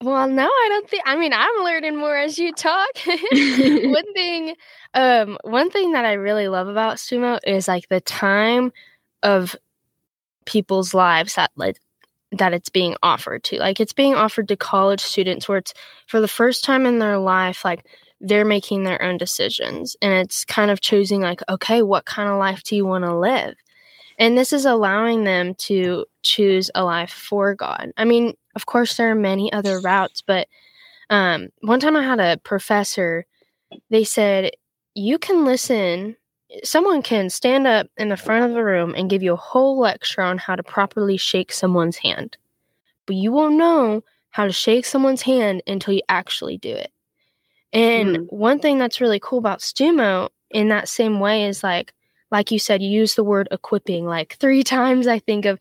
[0.02, 1.02] Well, no, I don't think.
[1.04, 2.88] I mean, I'm learning more as you talk.
[3.04, 4.54] one thing,
[4.94, 8.72] um, one thing that I really love about Stumo is like the time
[9.22, 9.54] of
[10.46, 11.78] people's lives that like
[12.32, 13.58] that it's being offered to.
[13.58, 15.74] Like it's being offered to college students where it's
[16.06, 17.84] for the first time in their life, like
[18.20, 22.38] they're making their own decisions and it's kind of choosing like okay what kind of
[22.38, 23.54] life do you want to live?
[24.18, 27.92] And this is allowing them to choose a life for god.
[27.96, 30.48] I mean of course there are many other routes but
[31.08, 33.26] um, one time i had a professor
[33.90, 34.52] they said
[34.94, 36.16] you can listen
[36.64, 39.78] someone can stand up in the front of the room and give you a whole
[39.78, 42.36] lecture on how to properly shake someone's hand
[43.06, 46.92] but you won't know how to shake someone's hand until you actually do it
[47.72, 48.32] and mm.
[48.32, 51.92] one thing that's really cool about Stumo in that same way is like,
[52.30, 55.06] like you said, you use the word equipping like three times.
[55.06, 55.58] I think of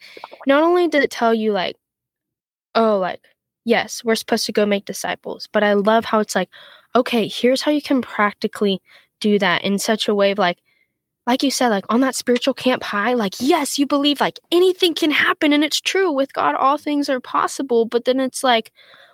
[0.47, 1.75] not only did it tell you like,
[2.75, 3.21] oh, like,
[3.65, 6.49] yes, we're supposed to go make disciples, but I love how it's like,
[6.95, 8.81] okay, here's how you can practically
[9.19, 10.59] do that in such a way of like,
[11.27, 14.95] like you said, like on that spiritual camp high, like, yes, you believe like anything
[14.95, 16.11] can happen and it's true.
[16.11, 17.85] With God, all things are possible.
[17.85, 18.71] But then it's like,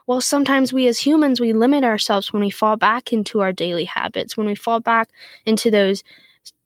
[0.08, 3.86] well, sometimes we as humans, we limit ourselves when we fall back into our daily
[3.86, 5.10] habits, when we fall back
[5.46, 6.04] into those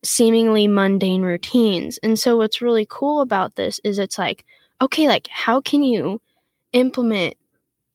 [0.04, 1.98] seemingly mundane routines.
[2.04, 4.46] And so, what's really cool about this is it's like,
[4.82, 6.22] okay, like, how can you
[6.74, 7.36] implement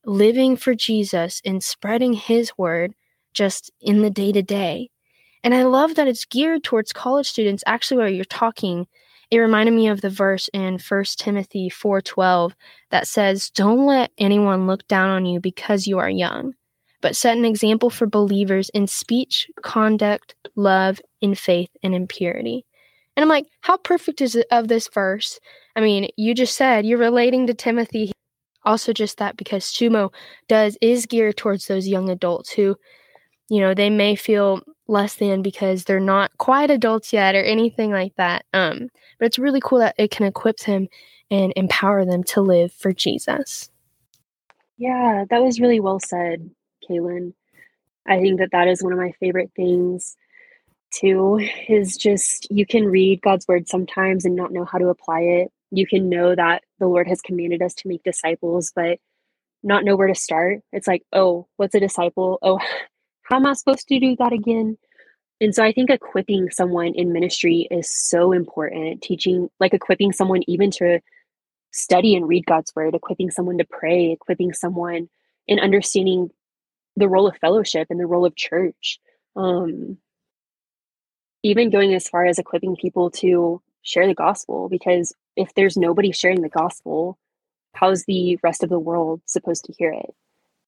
[0.05, 2.93] living for Jesus and spreading his word
[3.33, 4.89] just in the day to day?
[5.43, 7.63] And I love that it's geared towards college students.
[7.67, 8.87] Actually, where you're talking,
[9.31, 12.55] it reminded me of the verse in 1 Timothy 4:12
[12.91, 16.53] that says, "Don't let anyone look down on you because you are young,
[17.01, 22.65] but set an example for believers in speech, conduct, love, in faith, and in purity."
[23.15, 25.39] And I'm like, how perfect is it of this verse?
[25.75, 28.11] I mean, you just said you're relating to Timothy.
[28.63, 30.11] Also, just that because Stumo
[30.47, 32.75] does is geared towards those young adults who,
[33.49, 37.91] you know, they may feel less than because they're not quite adults yet or anything
[37.91, 38.45] like that.
[38.53, 40.87] Um, but it's really cool that it can equip them
[41.31, 43.69] and empower them to live for Jesus.
[44.77, 46.49] Yeah, that was really well said,
[46.87, 47.33] Kaylin.
[48.07, 50.15] I think that that is one of my favorite things
[50.91, 55.21] too is just you can read God's word sometimes and not know how to apply
[55.21, 55.51] it.
[55.71, 58.99] You can know that the Lord has commanded us to make disciples, but
[59.63, 60.61] not know where to start.
[60.71, 62.37] It's like, oh, what's a disciple?
[62.41, 62.59] Oh,
[63.25, 64.77] how am I supposed to do that again?
[65.41, 69.01] And so I think equipping someone in ministry is so important.
[69.01, 71.01] Teaching, like equipping someone even to
[71.71, 75.09] study and read God's word, equipping someone to pray, equipping someone
[75.47, 76.29] in understanding
[76.95, 78.99] the role of fellowship and the role of church.
[79.35, 79.97] Um,
[81.43, 86.11] even going as far as equipping people to share the gospel, because if there's nobody
[86.11, 87.19] sharing the gospel,
[87.73, 90.15] how's the rest of the world supposed to hear it?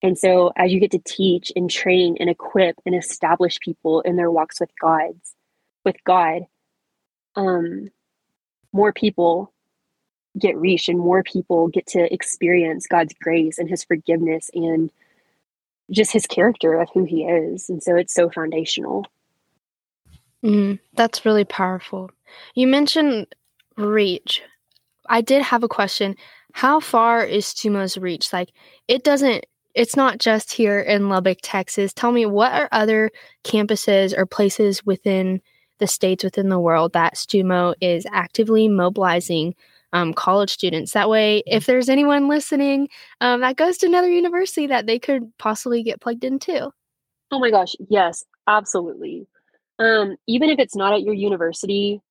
[0.03, 4.15] And so as you get to teach and train and equip and establish people in
[4.15, 5.33] their walks with God's
[5.83, 6.43] with God,
[7.35, 7.89] um,
[8.73, 9.53] more people
[10.37, 14.91] get reached and more people get to experience God's grace and his forgiveness and
[15.89, 17.69] just his character of who he is.
[17.69, 19.05] And so it's so foundational.
[20.43, 22.11] Mm, that's really powerful.
[22.53, 23.27] You mentioned
[23.77, 24.43] reach.
[25.09, 26.15] I did have a question.
[26.53, 28.33] How far is Stumo's reach?
[28.33, 28.49] Like,
[28.87, 29.45] it doesn't
[29.77, 31.93] it's not just here in Lubbock, Texas.
[31.93, 33.11] Tell me, what are other
[33.43, 35.39] campuses or places within
[35.77, 39.53] the states within the world that STUMO is actively mobilizing
[39.93, 40.93] um, college students?
[40.93, 42.89] That way, if there's anyone listening
[43.21, 46.71] um, that goes to another university, that they could possibly get plugged into.
[47.29, 49.27] Oh my gosh, yes, absolutely.
[49.77, 52.01] Um, even if it's not at your university,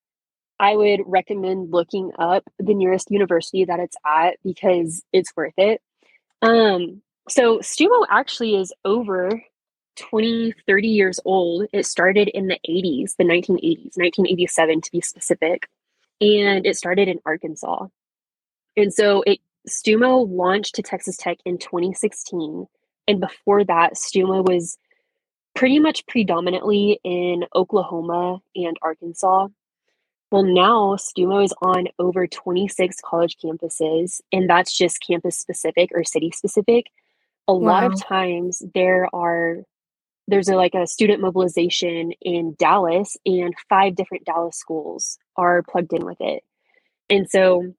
[0.61, 5.83] I would recommend looking up the nearest university that it's at because it's worth it.
[6.43, 9.43] Um, so Stumo actually is over
[9.97, 11.67] 20, 30 years old.
[11.73, 15.69] It started in the 80s, the 1980s, 1987 to be specific.
[16.21, 17.87] And it started in Arkansas.
[18.77, 22.67] And so it Stumo launched to Texas Tech in 2016.
[23.09, 24.79] And before that, Stumo was
[25.55, 29.49] pretty much predominantly in Oklahoma and Arkansas.
[30.31, 36.05] Well, now Stumo is on over 26 college campuses, and that's just campus specific or
[36.05, 36.87] city specific
[37.49, 37.73] a wow.
[37.73, 39.59] lot of times there are
[40.29, 45.93] there's a like a student mobilization in Dallas and five different Dallas schools are plugged
[45.93, 46.43] in with it.
[47.09, 47.75] And so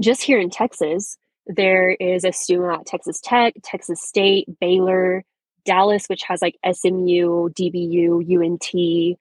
[0.00, 5.24] just here in Texas, there is a student at Texas Tech, Texas State, Baylor,
[5.64, 9.18] Dallas, which has like SMU, DBU, UNT,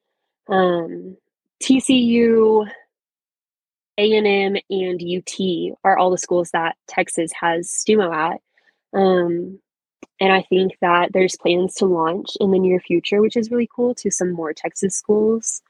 [0.47, 1.17] um,
[1.63, 2.69] TCU,
[3.97, 8.41] A&M, and UT are all the schools that Texas has STUMO at.
[8.95, 9.60] Um,
[10.19, 13.69] and I think that there's plans to launch in the near future, which is really
[13.75, 15.62] cool, to some more Texas schools.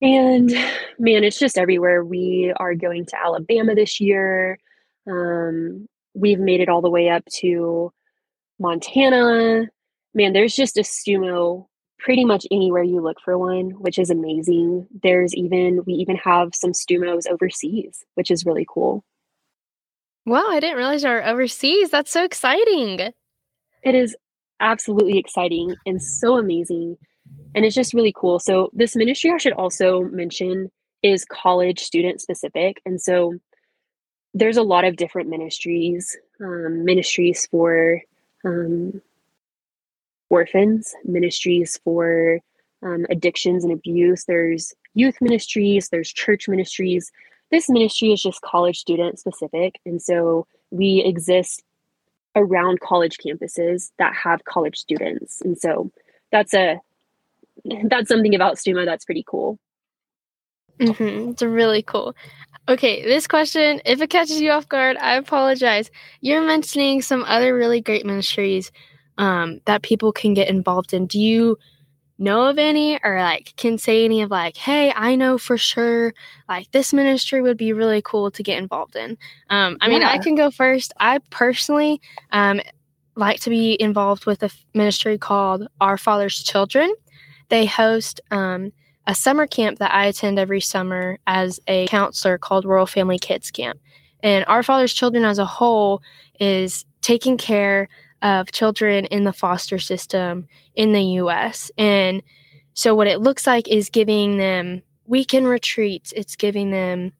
[0.00, 0.50] And
[0.98, 2.04] man, it's just everywhere.
[2.04, 4.58] We are going to Alabama this year.
[5.06, 7.92] Um, we've made it all the way up to
[8.60, 9.68] Montana.
[10.14, 11.66] Man, there's just a STUMO
[11.98, 14.86] pretty much anywhere you look for one, which is amazing.
[15.02, 19.04] There's even, we even have some STUMOs overseas, which is really cool.
[20.28, 21.88] Wow, I didn't realize you are overseas.
[21.88, 23.00] That's so exciting.
[23.82, 24.14] It is
[24.60, 26.98] absolutely exciting and so amazing.
[27.54, 28.38] And it's just really cool.
[28.38, 30.70] So, this ministry, I should also mention,
[31.02, 32.82] is college student specific.
[32.84, 33.38] And so,
[34.34, 38.02] there's a lot of different ministries, um, ministries for
[38.44, 39.00] um,
[40.28, 42.40] orphans, ministries for
[42.82, 44.26] um, addictions and abuse.
[44.26, 47.10] There's youth ministries, there's church ministries,
[47.50, 49.80] this ministry is just college student specific.
[49.86, 51.62] And so we exist
[52.36, 55.40] around college campuses that have college students.
[55.40, 55.90] And so
[56.30, 56.80] that's a
[57.84, 59.58] that's something about Stumo that's pretty cool.
[60.78, 61.30] Mm-hmm.
[61.30, 62.14] It's really cool.
[62.68, 65.90] Okay, this question, if it catches you off guard, I apologize.
[66.20, 68.70] You're mentioning some other really great ministries
[69.16, 71.06] um, that people can get involved in.
[71.06, 71.58] Do you
[72.18, 76.14] know of any or like can say any of like, hey, I know for sure
[76.48, 79.16] like this ministry would be really cool to get involved in?
[79.50, 79.92] Um, I yeah.
[79.92, 80.92] mean, I can go first.
[80.98, 82.00] I personally
[82.32, 82.60] um,
[83.14, 86.92] like to be involved with a ministry called Our Father's Children.
[87.48, 88.72] They host um,
[89.06, 93.50] a summer camp that I attend every summer as a counselor called Royal Family Kids
[93.50, 93.80] Camp.
[94.22, 96.02] And Our Father's Children as a whole
[96.40, 97.88] is taking care
[98.22, 101.70] of children in the foster system in the US.
[101.78, 102.22] And
[102.74, 107.12] so, what it looks like is giving them weekend retreats, it's giving them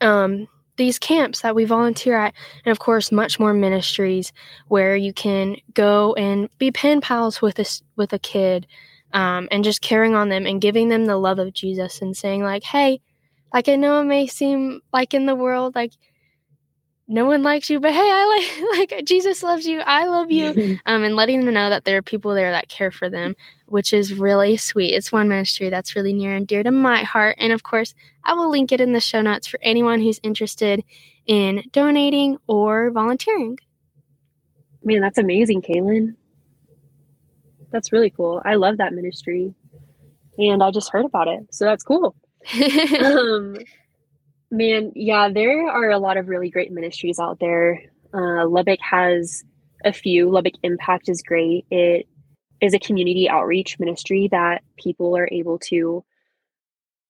[0.00, 2.34] um, these camps that we volunteer at,
[2.64, 4.32] and of course, much more ministries
[4.68, 8.66] where you can go and be pen pals with a, with a kid
[9.12, 12.42] um, and just caring on them and giving them the love of Jesus and saying,
[12.42, 13.00] like, hey,
[13.52, 15.92] like I know it may seem like in the world, like
[17.06, 19.80] no one likes you, but hey, I like like Jesus loves you.
[19.80, 20.78] I love you.
[20.86, 23.36] um, and letting them know that there are people there that care for them,
[23.66, 24.94] which is really sweet.
[24.94, 27.36] It's one ministry that's really near and dear to my heart.
[27.38, 27.94] And of course,
[28.24, 30.82] I will link it in the show notes for anyone who's interested
[31.26, 33.58] in donating or volunteering.
[34.82, 36.14] Man, that's amazing, Kaylin.
[37.70, 38.40] That's really cool.
[38.44, 39.54] I love that ministry.
[40.38, 41.46] And I just heard about it.
[41.50, 42.14] So that's cool.
[43.02, 43.56] um,
[44.56, 47.82] man, yeah, there are a lot of really great ministries out there.
[48.12, 49.44] Uh, Lubbock has
[49.84, 50.30] a few.
[50.30, 51.66] Lubbock Impact is great.
[51.70, 52.08] It
[52.60, 56.04] is a community outreach ministry that people are able to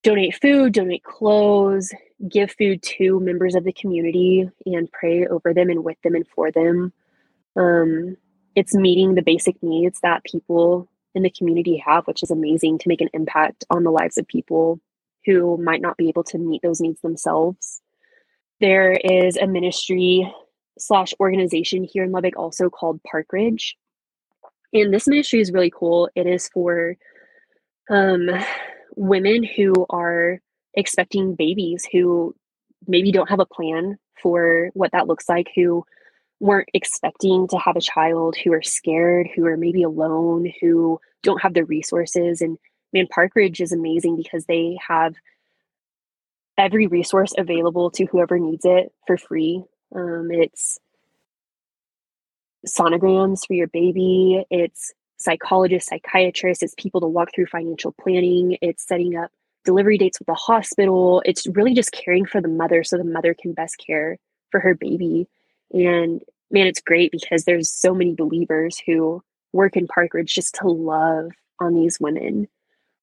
[0.03, 1.92] donate food, donate clothes,
[2.28, 6.26] give food to members of the community, and pray over them and with them and
[6.34, 6.92] for them.
[7.57, 8.16] Um,
[8.55, 12.88] it's meeting the basic needs that people in the community have, which is amazing to
[12.88, 14.80] make an impact on the lives of people
[15.27, 17.81] who might not be able to meet those needs themselves.
[18.61, 20.33] There is a ministry
[20.79, 23.77] slash organization here in Lubbock also called Park Ridge.
[24.72, 26.09] And this ministry is really cool.
[26.14, 26.97] It is for
[27.91, 28.29] um,
[28.97, 30.41] women who are
[30.75, 32.35] expecting babies who
[32.87, 35.85] maybe don't have a plan for what that looks like, who
[36.41, 41.41] weren't expecting to have a child who are scared, who are maybe alone, who don't
[41.41, 42.41] have the resources.
[42.41, 42.59] And
[42.95, 45.14] man, Park Ridge is amazing because they have
[46.57, 49.62] every resource available to whoever needs it for free.
[49.95, 50.78] Um, it's
[52.66, 58.86] sonograms for your baby, it's psychologists, psychiatrists, it's people to walk through financial planning, it's
[58.86, 59.30] setting up
[59.64, 61.22] delivery dates with the hospital.
[61.24, 64.18] It's really just caring for the mother so the mother can best care
[64.51, 65.26] for her baby.
[65.72, 69.22] And man, it's great because there's so many believers who
[69.53, 71.30] work in Park Ridge just to love
[71.61, 72.47] on these women.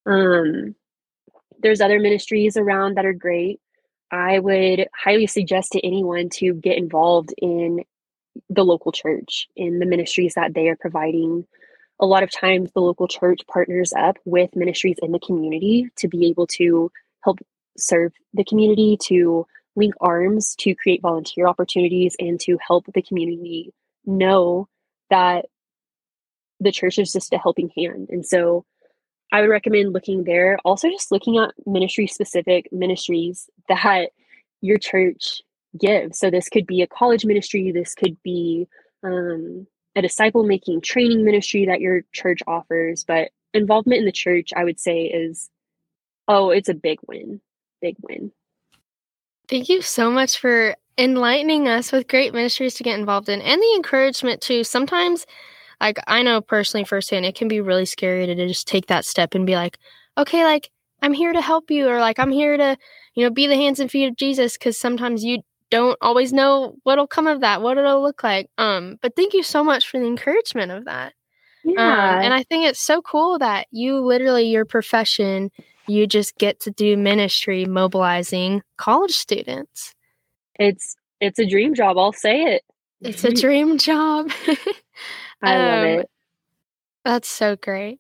[0.06, 0.76] Um,
[1.62, 3.60] there's other ministries around that are great.
[4.12, 7.84] I would highly suggest to anyone to get involved in
[8.50, 11.46] the local church, in the ministries that they are providing.
[12.00, 16.08] A lot of times, the local church partners up with ministries in the community to
[16.08, 16.92] be able to
[17.24, 17.40] help
[17.78, 19.46] serve the community, to
[19.76, 23.74] link arms to create volunteer opportunities and to help the community
[24.06, 24.68] know
[25.10, 25.46] that
[26.60, 28.10] the church is just a helping hand.
[28.10, 28.66] And so
[29.32, 30.58] I would recommend looking there.
[30.66, 34.10] Also, just looking at ministry specific ministries that
[34.62, 35.42] your church
[35.80, 36.20] gives.
[36.20, 38.68] So, this could be a college ministry, this could be
[39.04, 43.04] um, a disciple making training ministry that your church offers.
[43.04, 45.50] But involvement in the church, I would say, is
[46.28, 47.42] oh, it's a big win.
[47.82, 48.32] Big win.
[49.48, 53.62] Thank you so much for enlightening us with great ministries to get involved in and
[53.62, 55.26] the encouragement to sometimes
[55.82, 59.36] like I know personally firsthand it can be really scary to just take that step
[59.36, 59.78] and be like,
[60.18, 60.70] okay, like
[61.02, 62.78] I'm here to help you or like I'm here to,
[63.16, 65.40] you know, be the hands and feet of Jesus cuz sometimes you
[65.72, 68.48] don't always know what'll come of that, what it'll look like.
[68.58, 71.14] Um but thank you so much for the encouragement of that.
[71.64, 71.80] Yeah.
[71.80, 75.52] Um, and I think it's so cool that you literally your profession
[75.88, 79.94] you just get to do ministry mobilizing college students.
[80.60, 82.64] It's it's a dream job, I'll say it.
[83.02, 84.32] It's a dream job.
[85.42, 86.10] I um, love it.
[87.06, 88.00] That's so great.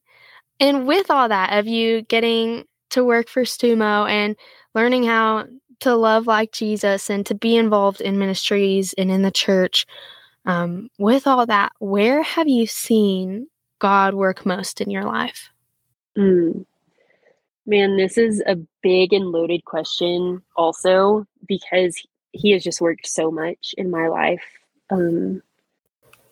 [0.59, 4.35] And with all that of you getting to work for Stumo and
[4.75, 5.47] learning how
[5.79, 9.87] to love like Jesus and to be involved in ministries and in the church,
[10.45, 13.47] um, with all that, where have you seen
[13.79, 15.49] God work most in your life?
[16.17, 16.65] Mm.
[17.65, 21.95] Man, this is a big and loaded question, also, because
[22.31, 24.43] he has just worked so much in my life
[24.89, 25.41] um,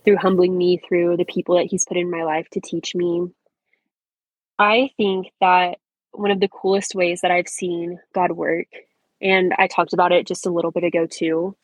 [0.03, 3.27] through humbling me, through the people that he's put in my life to teach me.
[4.57, 5.77] I think that
[6.11, 8.67] one of the coolest ways that I've seen God work,
[9.21, 11.55] and I talked about it just a little bit ago too,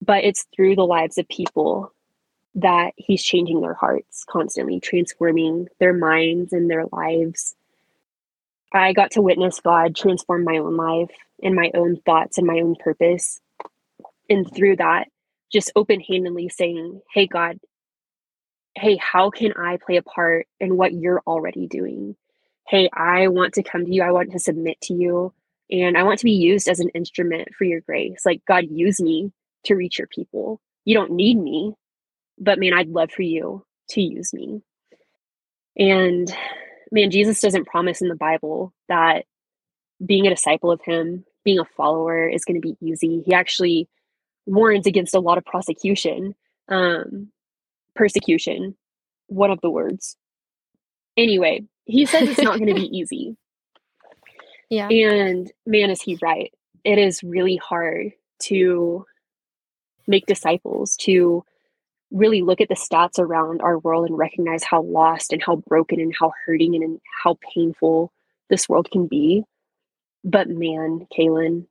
[0.00, 1.92] but it's through the lives of people
[2.54, 7.54] that He's changing their hearts constantly, transforming their minds and their lives.
[8.72, 11.10] I got to witness God transform my own life
[11.42, 13.40] and my own thoughts and my own purpose.
[14.30, 15.08] And through that,
[15.52, 17.58] just open handedly saying, Hey, God,
[18.74, 22.16] hey, how can I play a part in what you're already doing?
[22.68, 24.02] Hey, I want to come to you.
[24.02, 25.34] I want to submit to you.
[25.70, 28.22] And I want to be used as an instrument for your grace.
[28.24, 29.32] Like, God, use me
[29.64, 30.60] to reach your people.
[30.84, 31.74] You don't need me,
[32.38, 34.62] but man, I'd love for you to use me.
[35.76, 36.34] And
[36.90, 39.24] man, Jesus doesn't promise in the Bible that
[40.04, 43.22] being a disciple of him, being a follower is going to be easy.
[43.24, 43.88] He actually
[44.46, 46.34] warns against a lot of prosecution.
[46.68, 47.30] Um,
[47.94, 48.76] persecution,
[49.26, 50.16] one of the words.
[51.16, 53.36] Anyway, he says it's not going to be easy.
[54.70, 54.88] Yeah.
[54.88, 56.52] And man, is he right.
[56.84, 58.12] It is really hard
[58.44, 59.04] to
[60.06, 61.44] make disciples, to
[62.10, 66.00] really look at the stats around our world and recognize how lost and how broken
[66.00, 68.12] and how hurting and, and how painful
[68.50, 69.44] this world can be.
[70.24, 71.66] But man, Kaylin,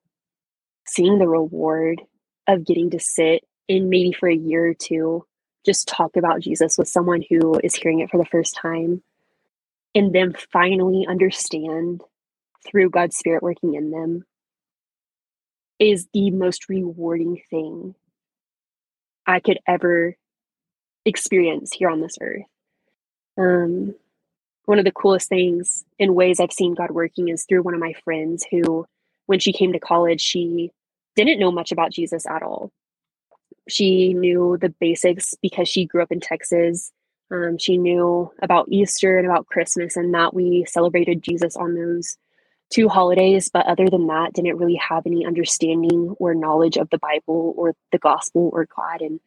[0.86, 2.02] seeing the reward
[2.48, 5.26] of getting to sit in maybe for a year or two
[5.66, 9.04] just talk about Jesus with someone who is hearing it for the first time
[9.94, 12.02] and then finally understand
[12.66, 14.26] through God's Spirit working in them
[15.80, 17.96] is the most rewarding thing
[19.26, 20.16] I could ever
[21.06, 22.44] experience here on this earth.
[23.38, 23.96] Um,
[24.66, 27.80] one of the coolest things in ways I've seen God working is through one of
[27.80, 28.86] my friends who,
[29.26, 30.72] when she came to college, she
[31.16, 32.72] didn't know much about Jesus at all.
[33.70, 36.92] She knew the basics because she grew up in Texas.
[37.32, 42.18] Um, she knew about Easter and about Christmas, and that we celebrated Jesus on those
[42.72, 43.50] two holidays.
[43.54, 47.74] But other than that, didn't really have any understanding or knowledge of the Bible or
[47.92, 49.02] the gospel or God.
[49.02, 49.20] And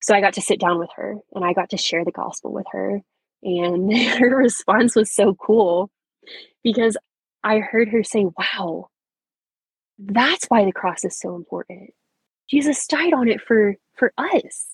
[0.00, 2.52] so I got to sit down with her and I got to share the gospel
[2.52, 3.00] with her.
[3.42, 5.90] And her response was so cool
[6.64, 6.96] because
[7.42, 8.89] I heard her say, Wow,
[10.06, 11.92] that's why the cross is so important.
[12.48, 14.66] Jesus died on it for for us.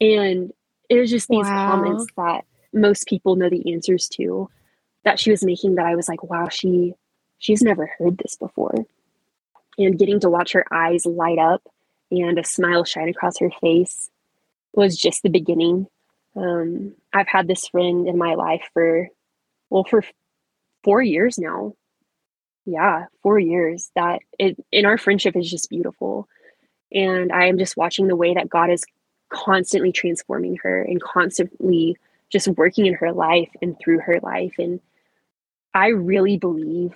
[0.00, 0.52] And
[0.88, 1.70] it was just these wow.
[1.70, 4.50] comments that most people know the answers to
[5.04, 6.94] that she was making that I was like, wow, she
[7.38, 8.74] she's never heard this before.
[9.78, 11.62] And getting to watch her eyes light up
[12.10, 14.10] and a smile shine across her face
[14.72, 15.86] was just the beginning.
[16.36, 19.08] Um, I've had this friend in my life for,
[19.70, 20.04] well, for
[20.82, 21.74] four years now.
[22.66, 23.90] Yeah, four years.
[23.94, 26.28] That it in our friendship is just beautiful.
[26.92, 28.84] And I am just watching the way that God is
[29.30, 31.96] constantly transforming her and constantly
[32.30, 34.54] just working in her life and through her life.
[34.58, 34.80] And
[35.74, 36.94] I really believe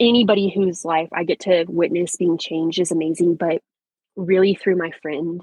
[0.00, 3.62] anybody whose life I get to witness being changed is amazing, but
[4.16, 5.42] really through my friend.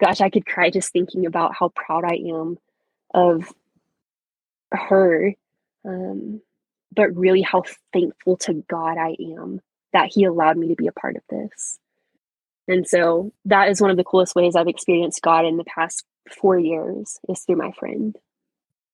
[0.00, 2.58] Gosh, I could cry just thinking about how proud I am
[3.14, 3.52] of
[4.72, 5.34] her,
[5.84, 6.40] um,
[6.94, 7.62] but really how
[7.92, 9.60] thankful to God I am
[9.92, 11.78] that He allowed me to be a part of this.
[12.68, 16.04] And so that is one of the coolest ways I've experienced God in the past
[16.30, 18.16] four years is through my friend.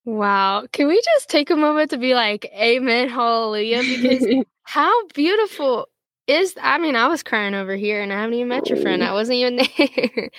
[0.04, 0.66] Wow.
[0.72, 3.82] Can we just take a moment to be like, Amen, hallelujah?
[3.82, 5.88] Because how beautiful
[6.26, 9.02] is I mean, I was crying over here and I haven't even met your friend.
[9.02, 9.06] Oh.
[9.06, 10.30] I wasn't even there.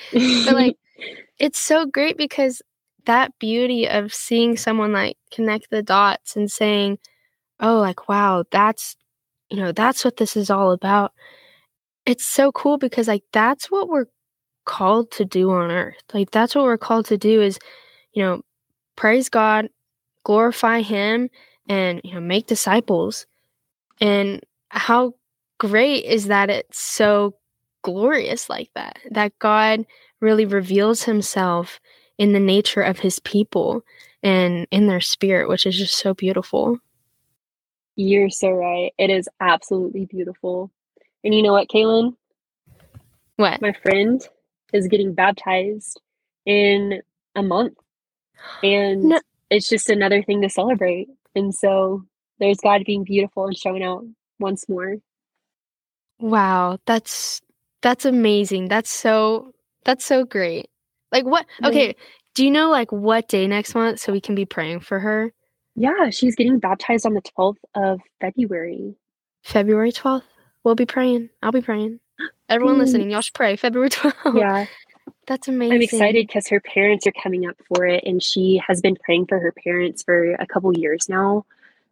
[0.46, 0.78] but like
[1.40, 2.62] it's so great because
[3.06, 7.00] that beauty of seeing someone like connect the dots and saying,
[7.60, 8.96] Oh, like wow, that's
[9.50, 11.14] you know, that's what this is all about
[12.06, 14.08] it's so cool because like that's what we're
[14.66, 16.02] called to do on earth.
[16.14, 17.60] Like that's what we're called to do is,
[18.14, 18.42] you know,
[18.96, 19.70] praise God,
[20.24, 21.30] glorify him
[21.68, 23.26] and you know make disciples.
[24.02, 25.14] And how
[25.60, 27.36] great is that it's so
[27.84, 29.00] glorious like that.
[29.12, 29.86] That God
[30.22, 31.80] really reveals himself
[32.18, 33.84] in the nature of his people
[34.24, 36.80] and in their spirit, which is just so beautiful.
[38.02, 38.94] You're so right.
[38.98, 40.72] It is absolutely beautiful.
[41.22, 42.16] And you know what, Kaylin?
[43.36, 43.62] What?
[43.62, 44.26] My friend
[44.72, 46.00] is getting baptized
[46.46, 47.02] in
[47.36, 47.74] a month.
[48.64, 49.20] And no.
[49.50, 51.10] it's just another thing to celebrate.
[51.36, 52.06] And so
[52.40, 54.06] there's God being beautiful and showing out
[54.40, 54.96] once more.
[56.20, 57.42] Wow, that's
[57.82, 58.70] that's amazing.
[58.70, 59.52] That's so
[59.84, 60.70] that's so great.
[61.12, 61.98] Like what okay,
[62.34, 65.34] do you know like what day next month so we can be praying for her?
[65.80, 68.96] Yeah, she's getting baptized on the 12th of February.
[69.44, 70.24] February 12th?
[70.64, 71.30] We'll be praying.
[71.42, 72.02] I'll be praying.
[72.50, 72.80] Everyone mm.
[72.80, 73.56] listening, y'all should pray.
[73.56, 74.38] February 12th.
[74.38, 74.66] Yeah.
[75.26, 75.76] That's amazing.
[75.76, 79.28] I'm excited because her parents are coming up for it, and she has been praying
[79.28, 81.46] for her parents for a couple years now.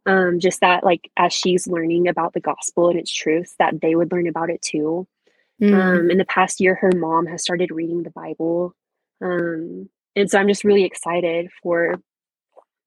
[0.06, 3.96] Um, just that, like, as she's learning about the gospel and its truths, that they
[3.96, 5.08] would learn about it too.
[5.62, 5.74] Mm.
[5.74, 8.76] Um, in the past year, her mom has started reading the Bible.
[9.22, 11.96] Um, and so I'm just really excited for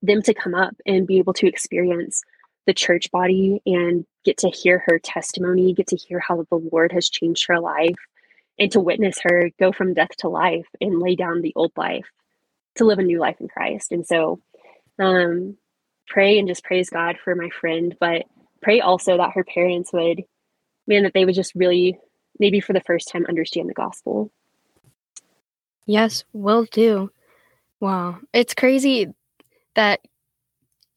[0.01, 2.23] them to come up and be able to experience
[2.65, 6.91] the church body and get to hear her testimony, get to hear how the Lord
[6.91, 7.97] has changed her life,
[8.59, 12.05] and to witness her go from death to life and lay down the old life
[12.75, 13.91] to live a new life in Christ.
[13.91, 14.39] And so,
[14.99, 15.57] um,
[16.07, 18.23] pray and just praise God for my friend, but
[18.61, 20.23] pray also that her parents would,
[20.87, 21.97] man, that they would just really,
[22.39, 24.31] maybe for the first time, understand the gospel.
[25.85, 27.09] Yes, will do.
[27.79, 28.19] Wow.
[28.33, 29.11] It's crazy
[29.75, 30.01] that,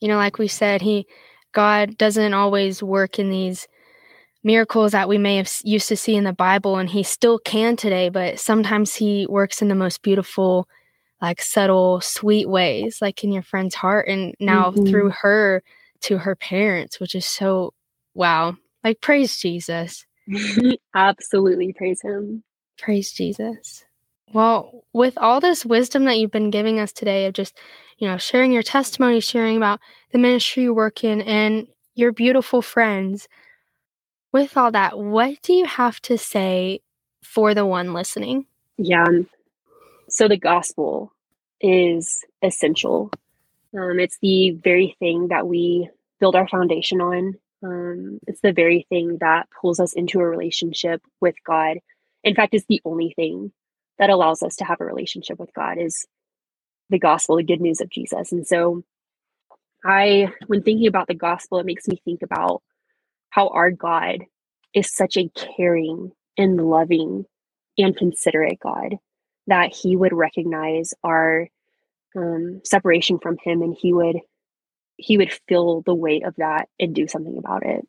[0.01, 1.07] you know, like we said, he,
[1.53, 3.67] God doesn't always work in these
[4.45, 7.77] miracles that we may have used to see in the Bible, and He still can
[7.77, 10.69] today, but sometimes He works in the most beautiful,
[11.21, 14.85] like subtle, sweet ways, like in your friend's heart, and now mm-hmm.
[14.85, 15.63] through her
[16.03, 17.73] to her parents, which is so
[18.13, 18.57] wow.
[18.85, 20.05] Like, praise Jesus.
[20.95, 22.45] Absolutely praise Him.
[22.79, 23.85] Praise Jesus.
[24.35, 27.57] Well, with all this wisdom that you've been giving us today of just,
[27.99, 29.79] you know, sharing your testimony, sharing about
[30.11, 33.29] the ministry you work in and your beautiful friends,
[34.33, 36.81] with all that, what do you have to say
[37.23, 38.47] for the one listening?
[38.77, 39.07] Yeah.
[40.09, 41.13] So the gospel
[41.61, 43.13] is essential.
[43.73, 47.35] Um, it's the very thing that we build our foundation on.
[47.63, 51.79] Um, it's the very thing that pulls us into a relationship with God.
[52.25, 53.53] In fact, it's the only thing
[53.99, 56.07] that allows us to have a relationship with God is
[56.91, 58.33] the gospel, the good news of Jesus.
[58.33, 58.83] And so
[59.85, 62.63] I when thinking about the gospel, it makes me think about
[63.31, 64.21] how our God
[64.75, 67.27] is such a caring and loving
[67.79, 68.97] and considerate God
[69.47, 71.49] that he would recognize our
[72.17, 74.17] um, separation from him and he would
[74.97, 77.87] he would feel the weight of that and do something about it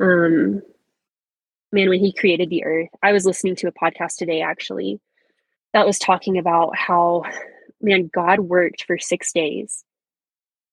[0.00, 0.62] um
[1.72, 5.00] man when he created the earth i was listening to a podcast today actually
[5.74, 7.24] that was talking about how
[7.80, 9.84] man god worked for six days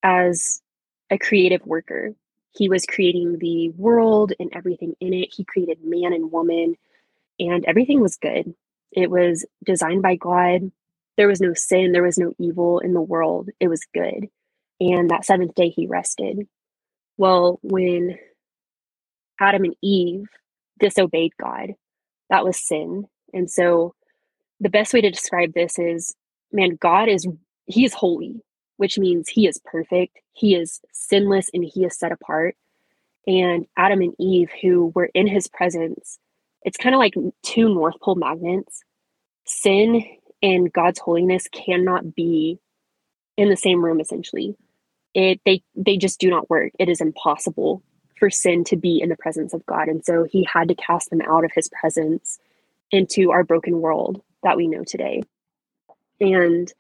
[0.04, 0.62] as
[1.10, 2.12] a creative worker.
[2.56, 5.30] He was creating the world and everything in it.
[5.36, 6.76] He created man and woman
[7.40, 8.54] and everything was good.
[8.92, 10.72] It was designed by god.
[11.18, 11.92] There was no sin.
[11.92, 13.50] There was no evil in the world.
[13.60, 14.28] It was good.
[14.80, 16.48] And that seventh day he rested.
[17.18, 18.18] Well when
[19.40, 20.26] adam and eve
[20.80, 21.72] disobeyed god
[22.30, 23.06] that was sin.
[23.34, 23.96] And so
[24.60, 26.16] the best way to describe this is
[26.52, 27.28] man, God is,
[27.66, 28.42] he is holy,
[28.78, 32.56] which means he is perfect, he is sinless, and he is set apart.
[33.28, 36.18] And Adam and Eve, who were in his presence,
[36.64, 38.84] it's kind of like two North Pole magnets.
[39.46, 40.04] Sin
[40.42, 42.60] and God's holiness cannot be
[43.38, 44.56] in the same room essentially.
[45.14, 46.72] It they they just do not work.
[46.80, 47.84] It is impossible
[48.18, 49.88] for sin to be in the presence of God.
[49.88, 52.38] And so he had to cast them out of his presence
[52.92, 55.24] into our broken world that we know today.
[56.20, 56.72] And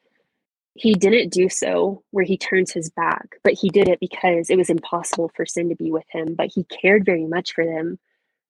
[0.76, 4.57] he didn't do so where he turns his back, but he did it because it
[4.57, 6.36] was impossible for sin to be with him.
[6.36, 7.99] But he cared very much for them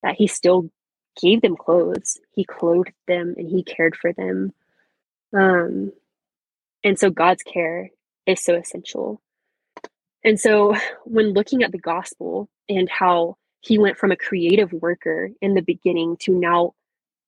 [0.03, 0.69] that he still
[1.21, 2.19] gave them clothes.
[2.35, 4.53] He clothed them and he cared for them.
[5.33, 5.91] Um,
[6.83, 7.89] and so God's care
[8.25, 9.21] is so essential.
[10.23, 15.29] And so when looking at the gospel and how he went from a creative worker
[15.41, 16.73] in the beginning to now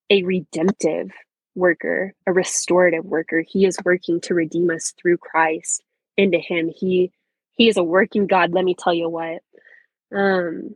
[0.10, 1.12] a redemptive
[1.56, 3.44] worker, a restorative worker.
[3.48, 5.84] He is working to redeem us through Christ
[6.18, 6.72] into him.
[6.76, 7.12] He
[7.54, 9.42] he is a working God, let me tell you what.
[10.16, 10.76] Um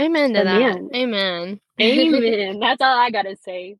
[0.00, 0.58] Amen to that.
[0.58, 1.60] Man, Amen.
[1.80, 2.58] Amen.
[2.60, 3.76] That's all I gotta say.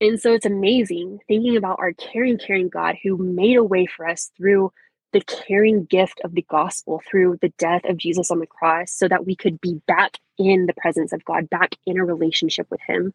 [0.00, 4.08] And so it's amazing thinking about our caring, caring God who made a way for
[4.08, 4.72] us through
[5.12, 9.08] the caring gift of the gospel, through the death of Jesus on the cross, so
[9.08, 12.80] that we could be back in the presence of God, back in a relationship with
[12.86, 13.12] Him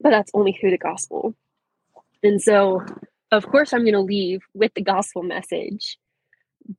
[0.00, 1.34] but that's only through the gospel.
[2.22, 2.82] And so,
[3.32, 5.98] of course, I'm going to leave with the gospel message.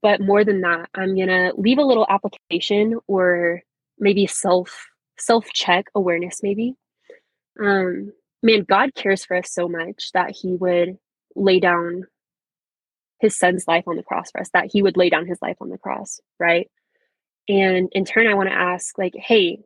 [0.02, 3.62] But more than that, I'm going to leave a little application or
[4.00, 4.88] maybe self
[5.20, 6.76] self check awareness maybe.
[7.60, 8.12] Um
[8.44, 10.98] man, God cares for us so much that he would
[11.36, 12.04] lay down
[13.20, 15.58] his son's life on the cross for us, that he would lay down his life
[15.60, 16.70] on the cross, right?
[17.50, 19.60] And in turn, I want to ask, like, hey,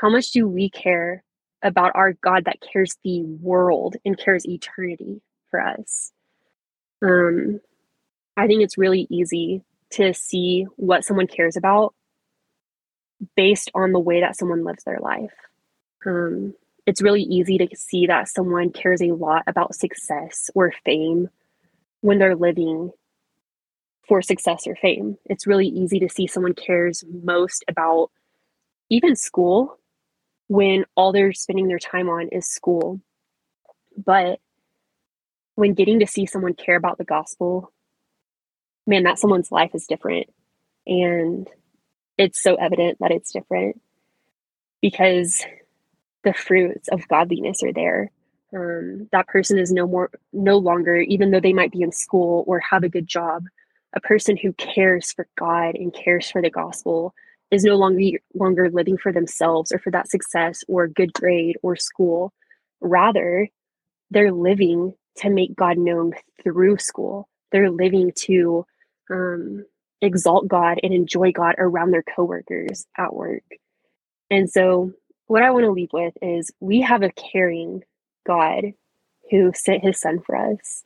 [0.00, 1.22] how much do we care
[1.62, 6.12] about our God that cares the world and cares eternity for us.
[7.02, 7.60] Um,
[8.36, 11.94] I think it's really easy to see what someone cares about
[13.36, 15.32] based on the way that someone lives their life.
[16.06, 16.54] Um,
[16.86, 21.28] it's really easy to see that someone cares a lot about success or fame
[22.00, 22.92] when they're living
[24.06, 25.18] for success or fame.
[25.26, 28.10] It's really easy to see someone cares most about
[28.88, 29.78] even school
[30.48, 33.00] when all they're spending their time on is school.
[33.96, 34.40] But
[35.54, 37.72] when getting to see someone care about the gospel,
[38.86, 40.28] man, that someone's life is different.
[40.86, 41.48] And
[42.16, 43.80] it's so evident that it's different
[44.80, 45.44] because
[46.24, 48.10] the fruits of godliness are there.
[48.54, 52.44] Um, that person is no more, no longer, even though they might be in school
[52.46, 53.44] or have a good job,
[53.94, 57.14] a person who cares for God and cares for the gospel
[57.50, 61.76] is no longer longer living for themselves or for that success or good grade or
[61.76, 62.32] school.
[62.80, 63.48] Rather,
[64.10, 67.28] they're living to make God known through school.
[67.50, 68.66] They're living to
[69.10, 69.64] um,
[70.00, 73.44] exalt God and enjoy God around their coworkers at work.
[74.30, 74.92] And so,
[75.26, 77.82] what I want to leave with is we have a caring
[78.26, 78.72] God
[79.30, 80.84] who sent his son for us.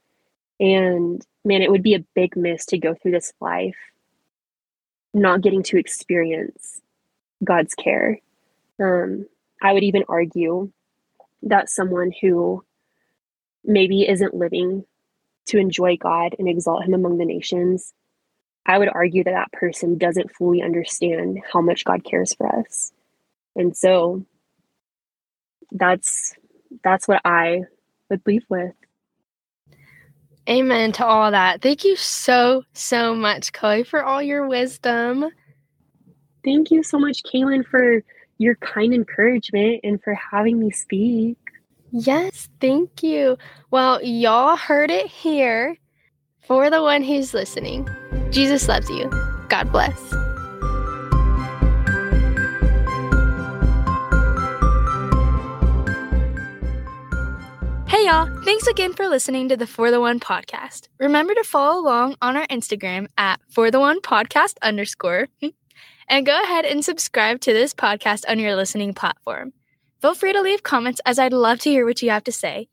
[0.59, 3.77] And man, it would be a big miss to go through this life
[5.15, 6.81] not getting to experience
[7.45, 8.19] God's care.
[8.81, 9.27] Um,
[9.61, 10.71] I would even argue
[11.43, 12.65] that someone who
[13.65, 14.85] maybe isn't living
[15.47, 17.93] to enjoy God and exalt Him among the nations,
[18.65, 22.93] I would argue that that person doesn't fully understand how much God cares for us.
[23.57, 24.25] And so
[25.71, 26.35] that's
[26.83, 27.63] that's what I
[28.09, 28.75] would leave with.
[30.49, 31.63] Amen to all that.
[31.63, 35.27] Thank you so, so much, Chloe, for all your wisdom.
[36.45, 38.03] Thank you so much, Kaylin, for
[38.39, 41.39] your kind encouragement and for having me speak.
[41.93, 43.37] Yes, thank you.
[43.71, 45.77] Well, y'all heard it here.
[46.41, 47.89] For the one who's listening,
[48.31, 49.09] Jesus loves you.
[49.49, 50.15] God bless.
[58.03, 60.89] Hey y'all, thanks again for listening to the For the One podcast.
[60.99, 65.29] Remember to follow along on our Instagram at For the One podcast underscore
[66.09, 69.53] and go ahead and subscribe to this podcast on your listening platform.
[70.01, 72.67] Feel free to leave comments as I'd love to hear what you have to say.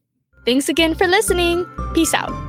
[0.46, 1.68] Thanks again for listening.
[1.94, 2.49] Peace out.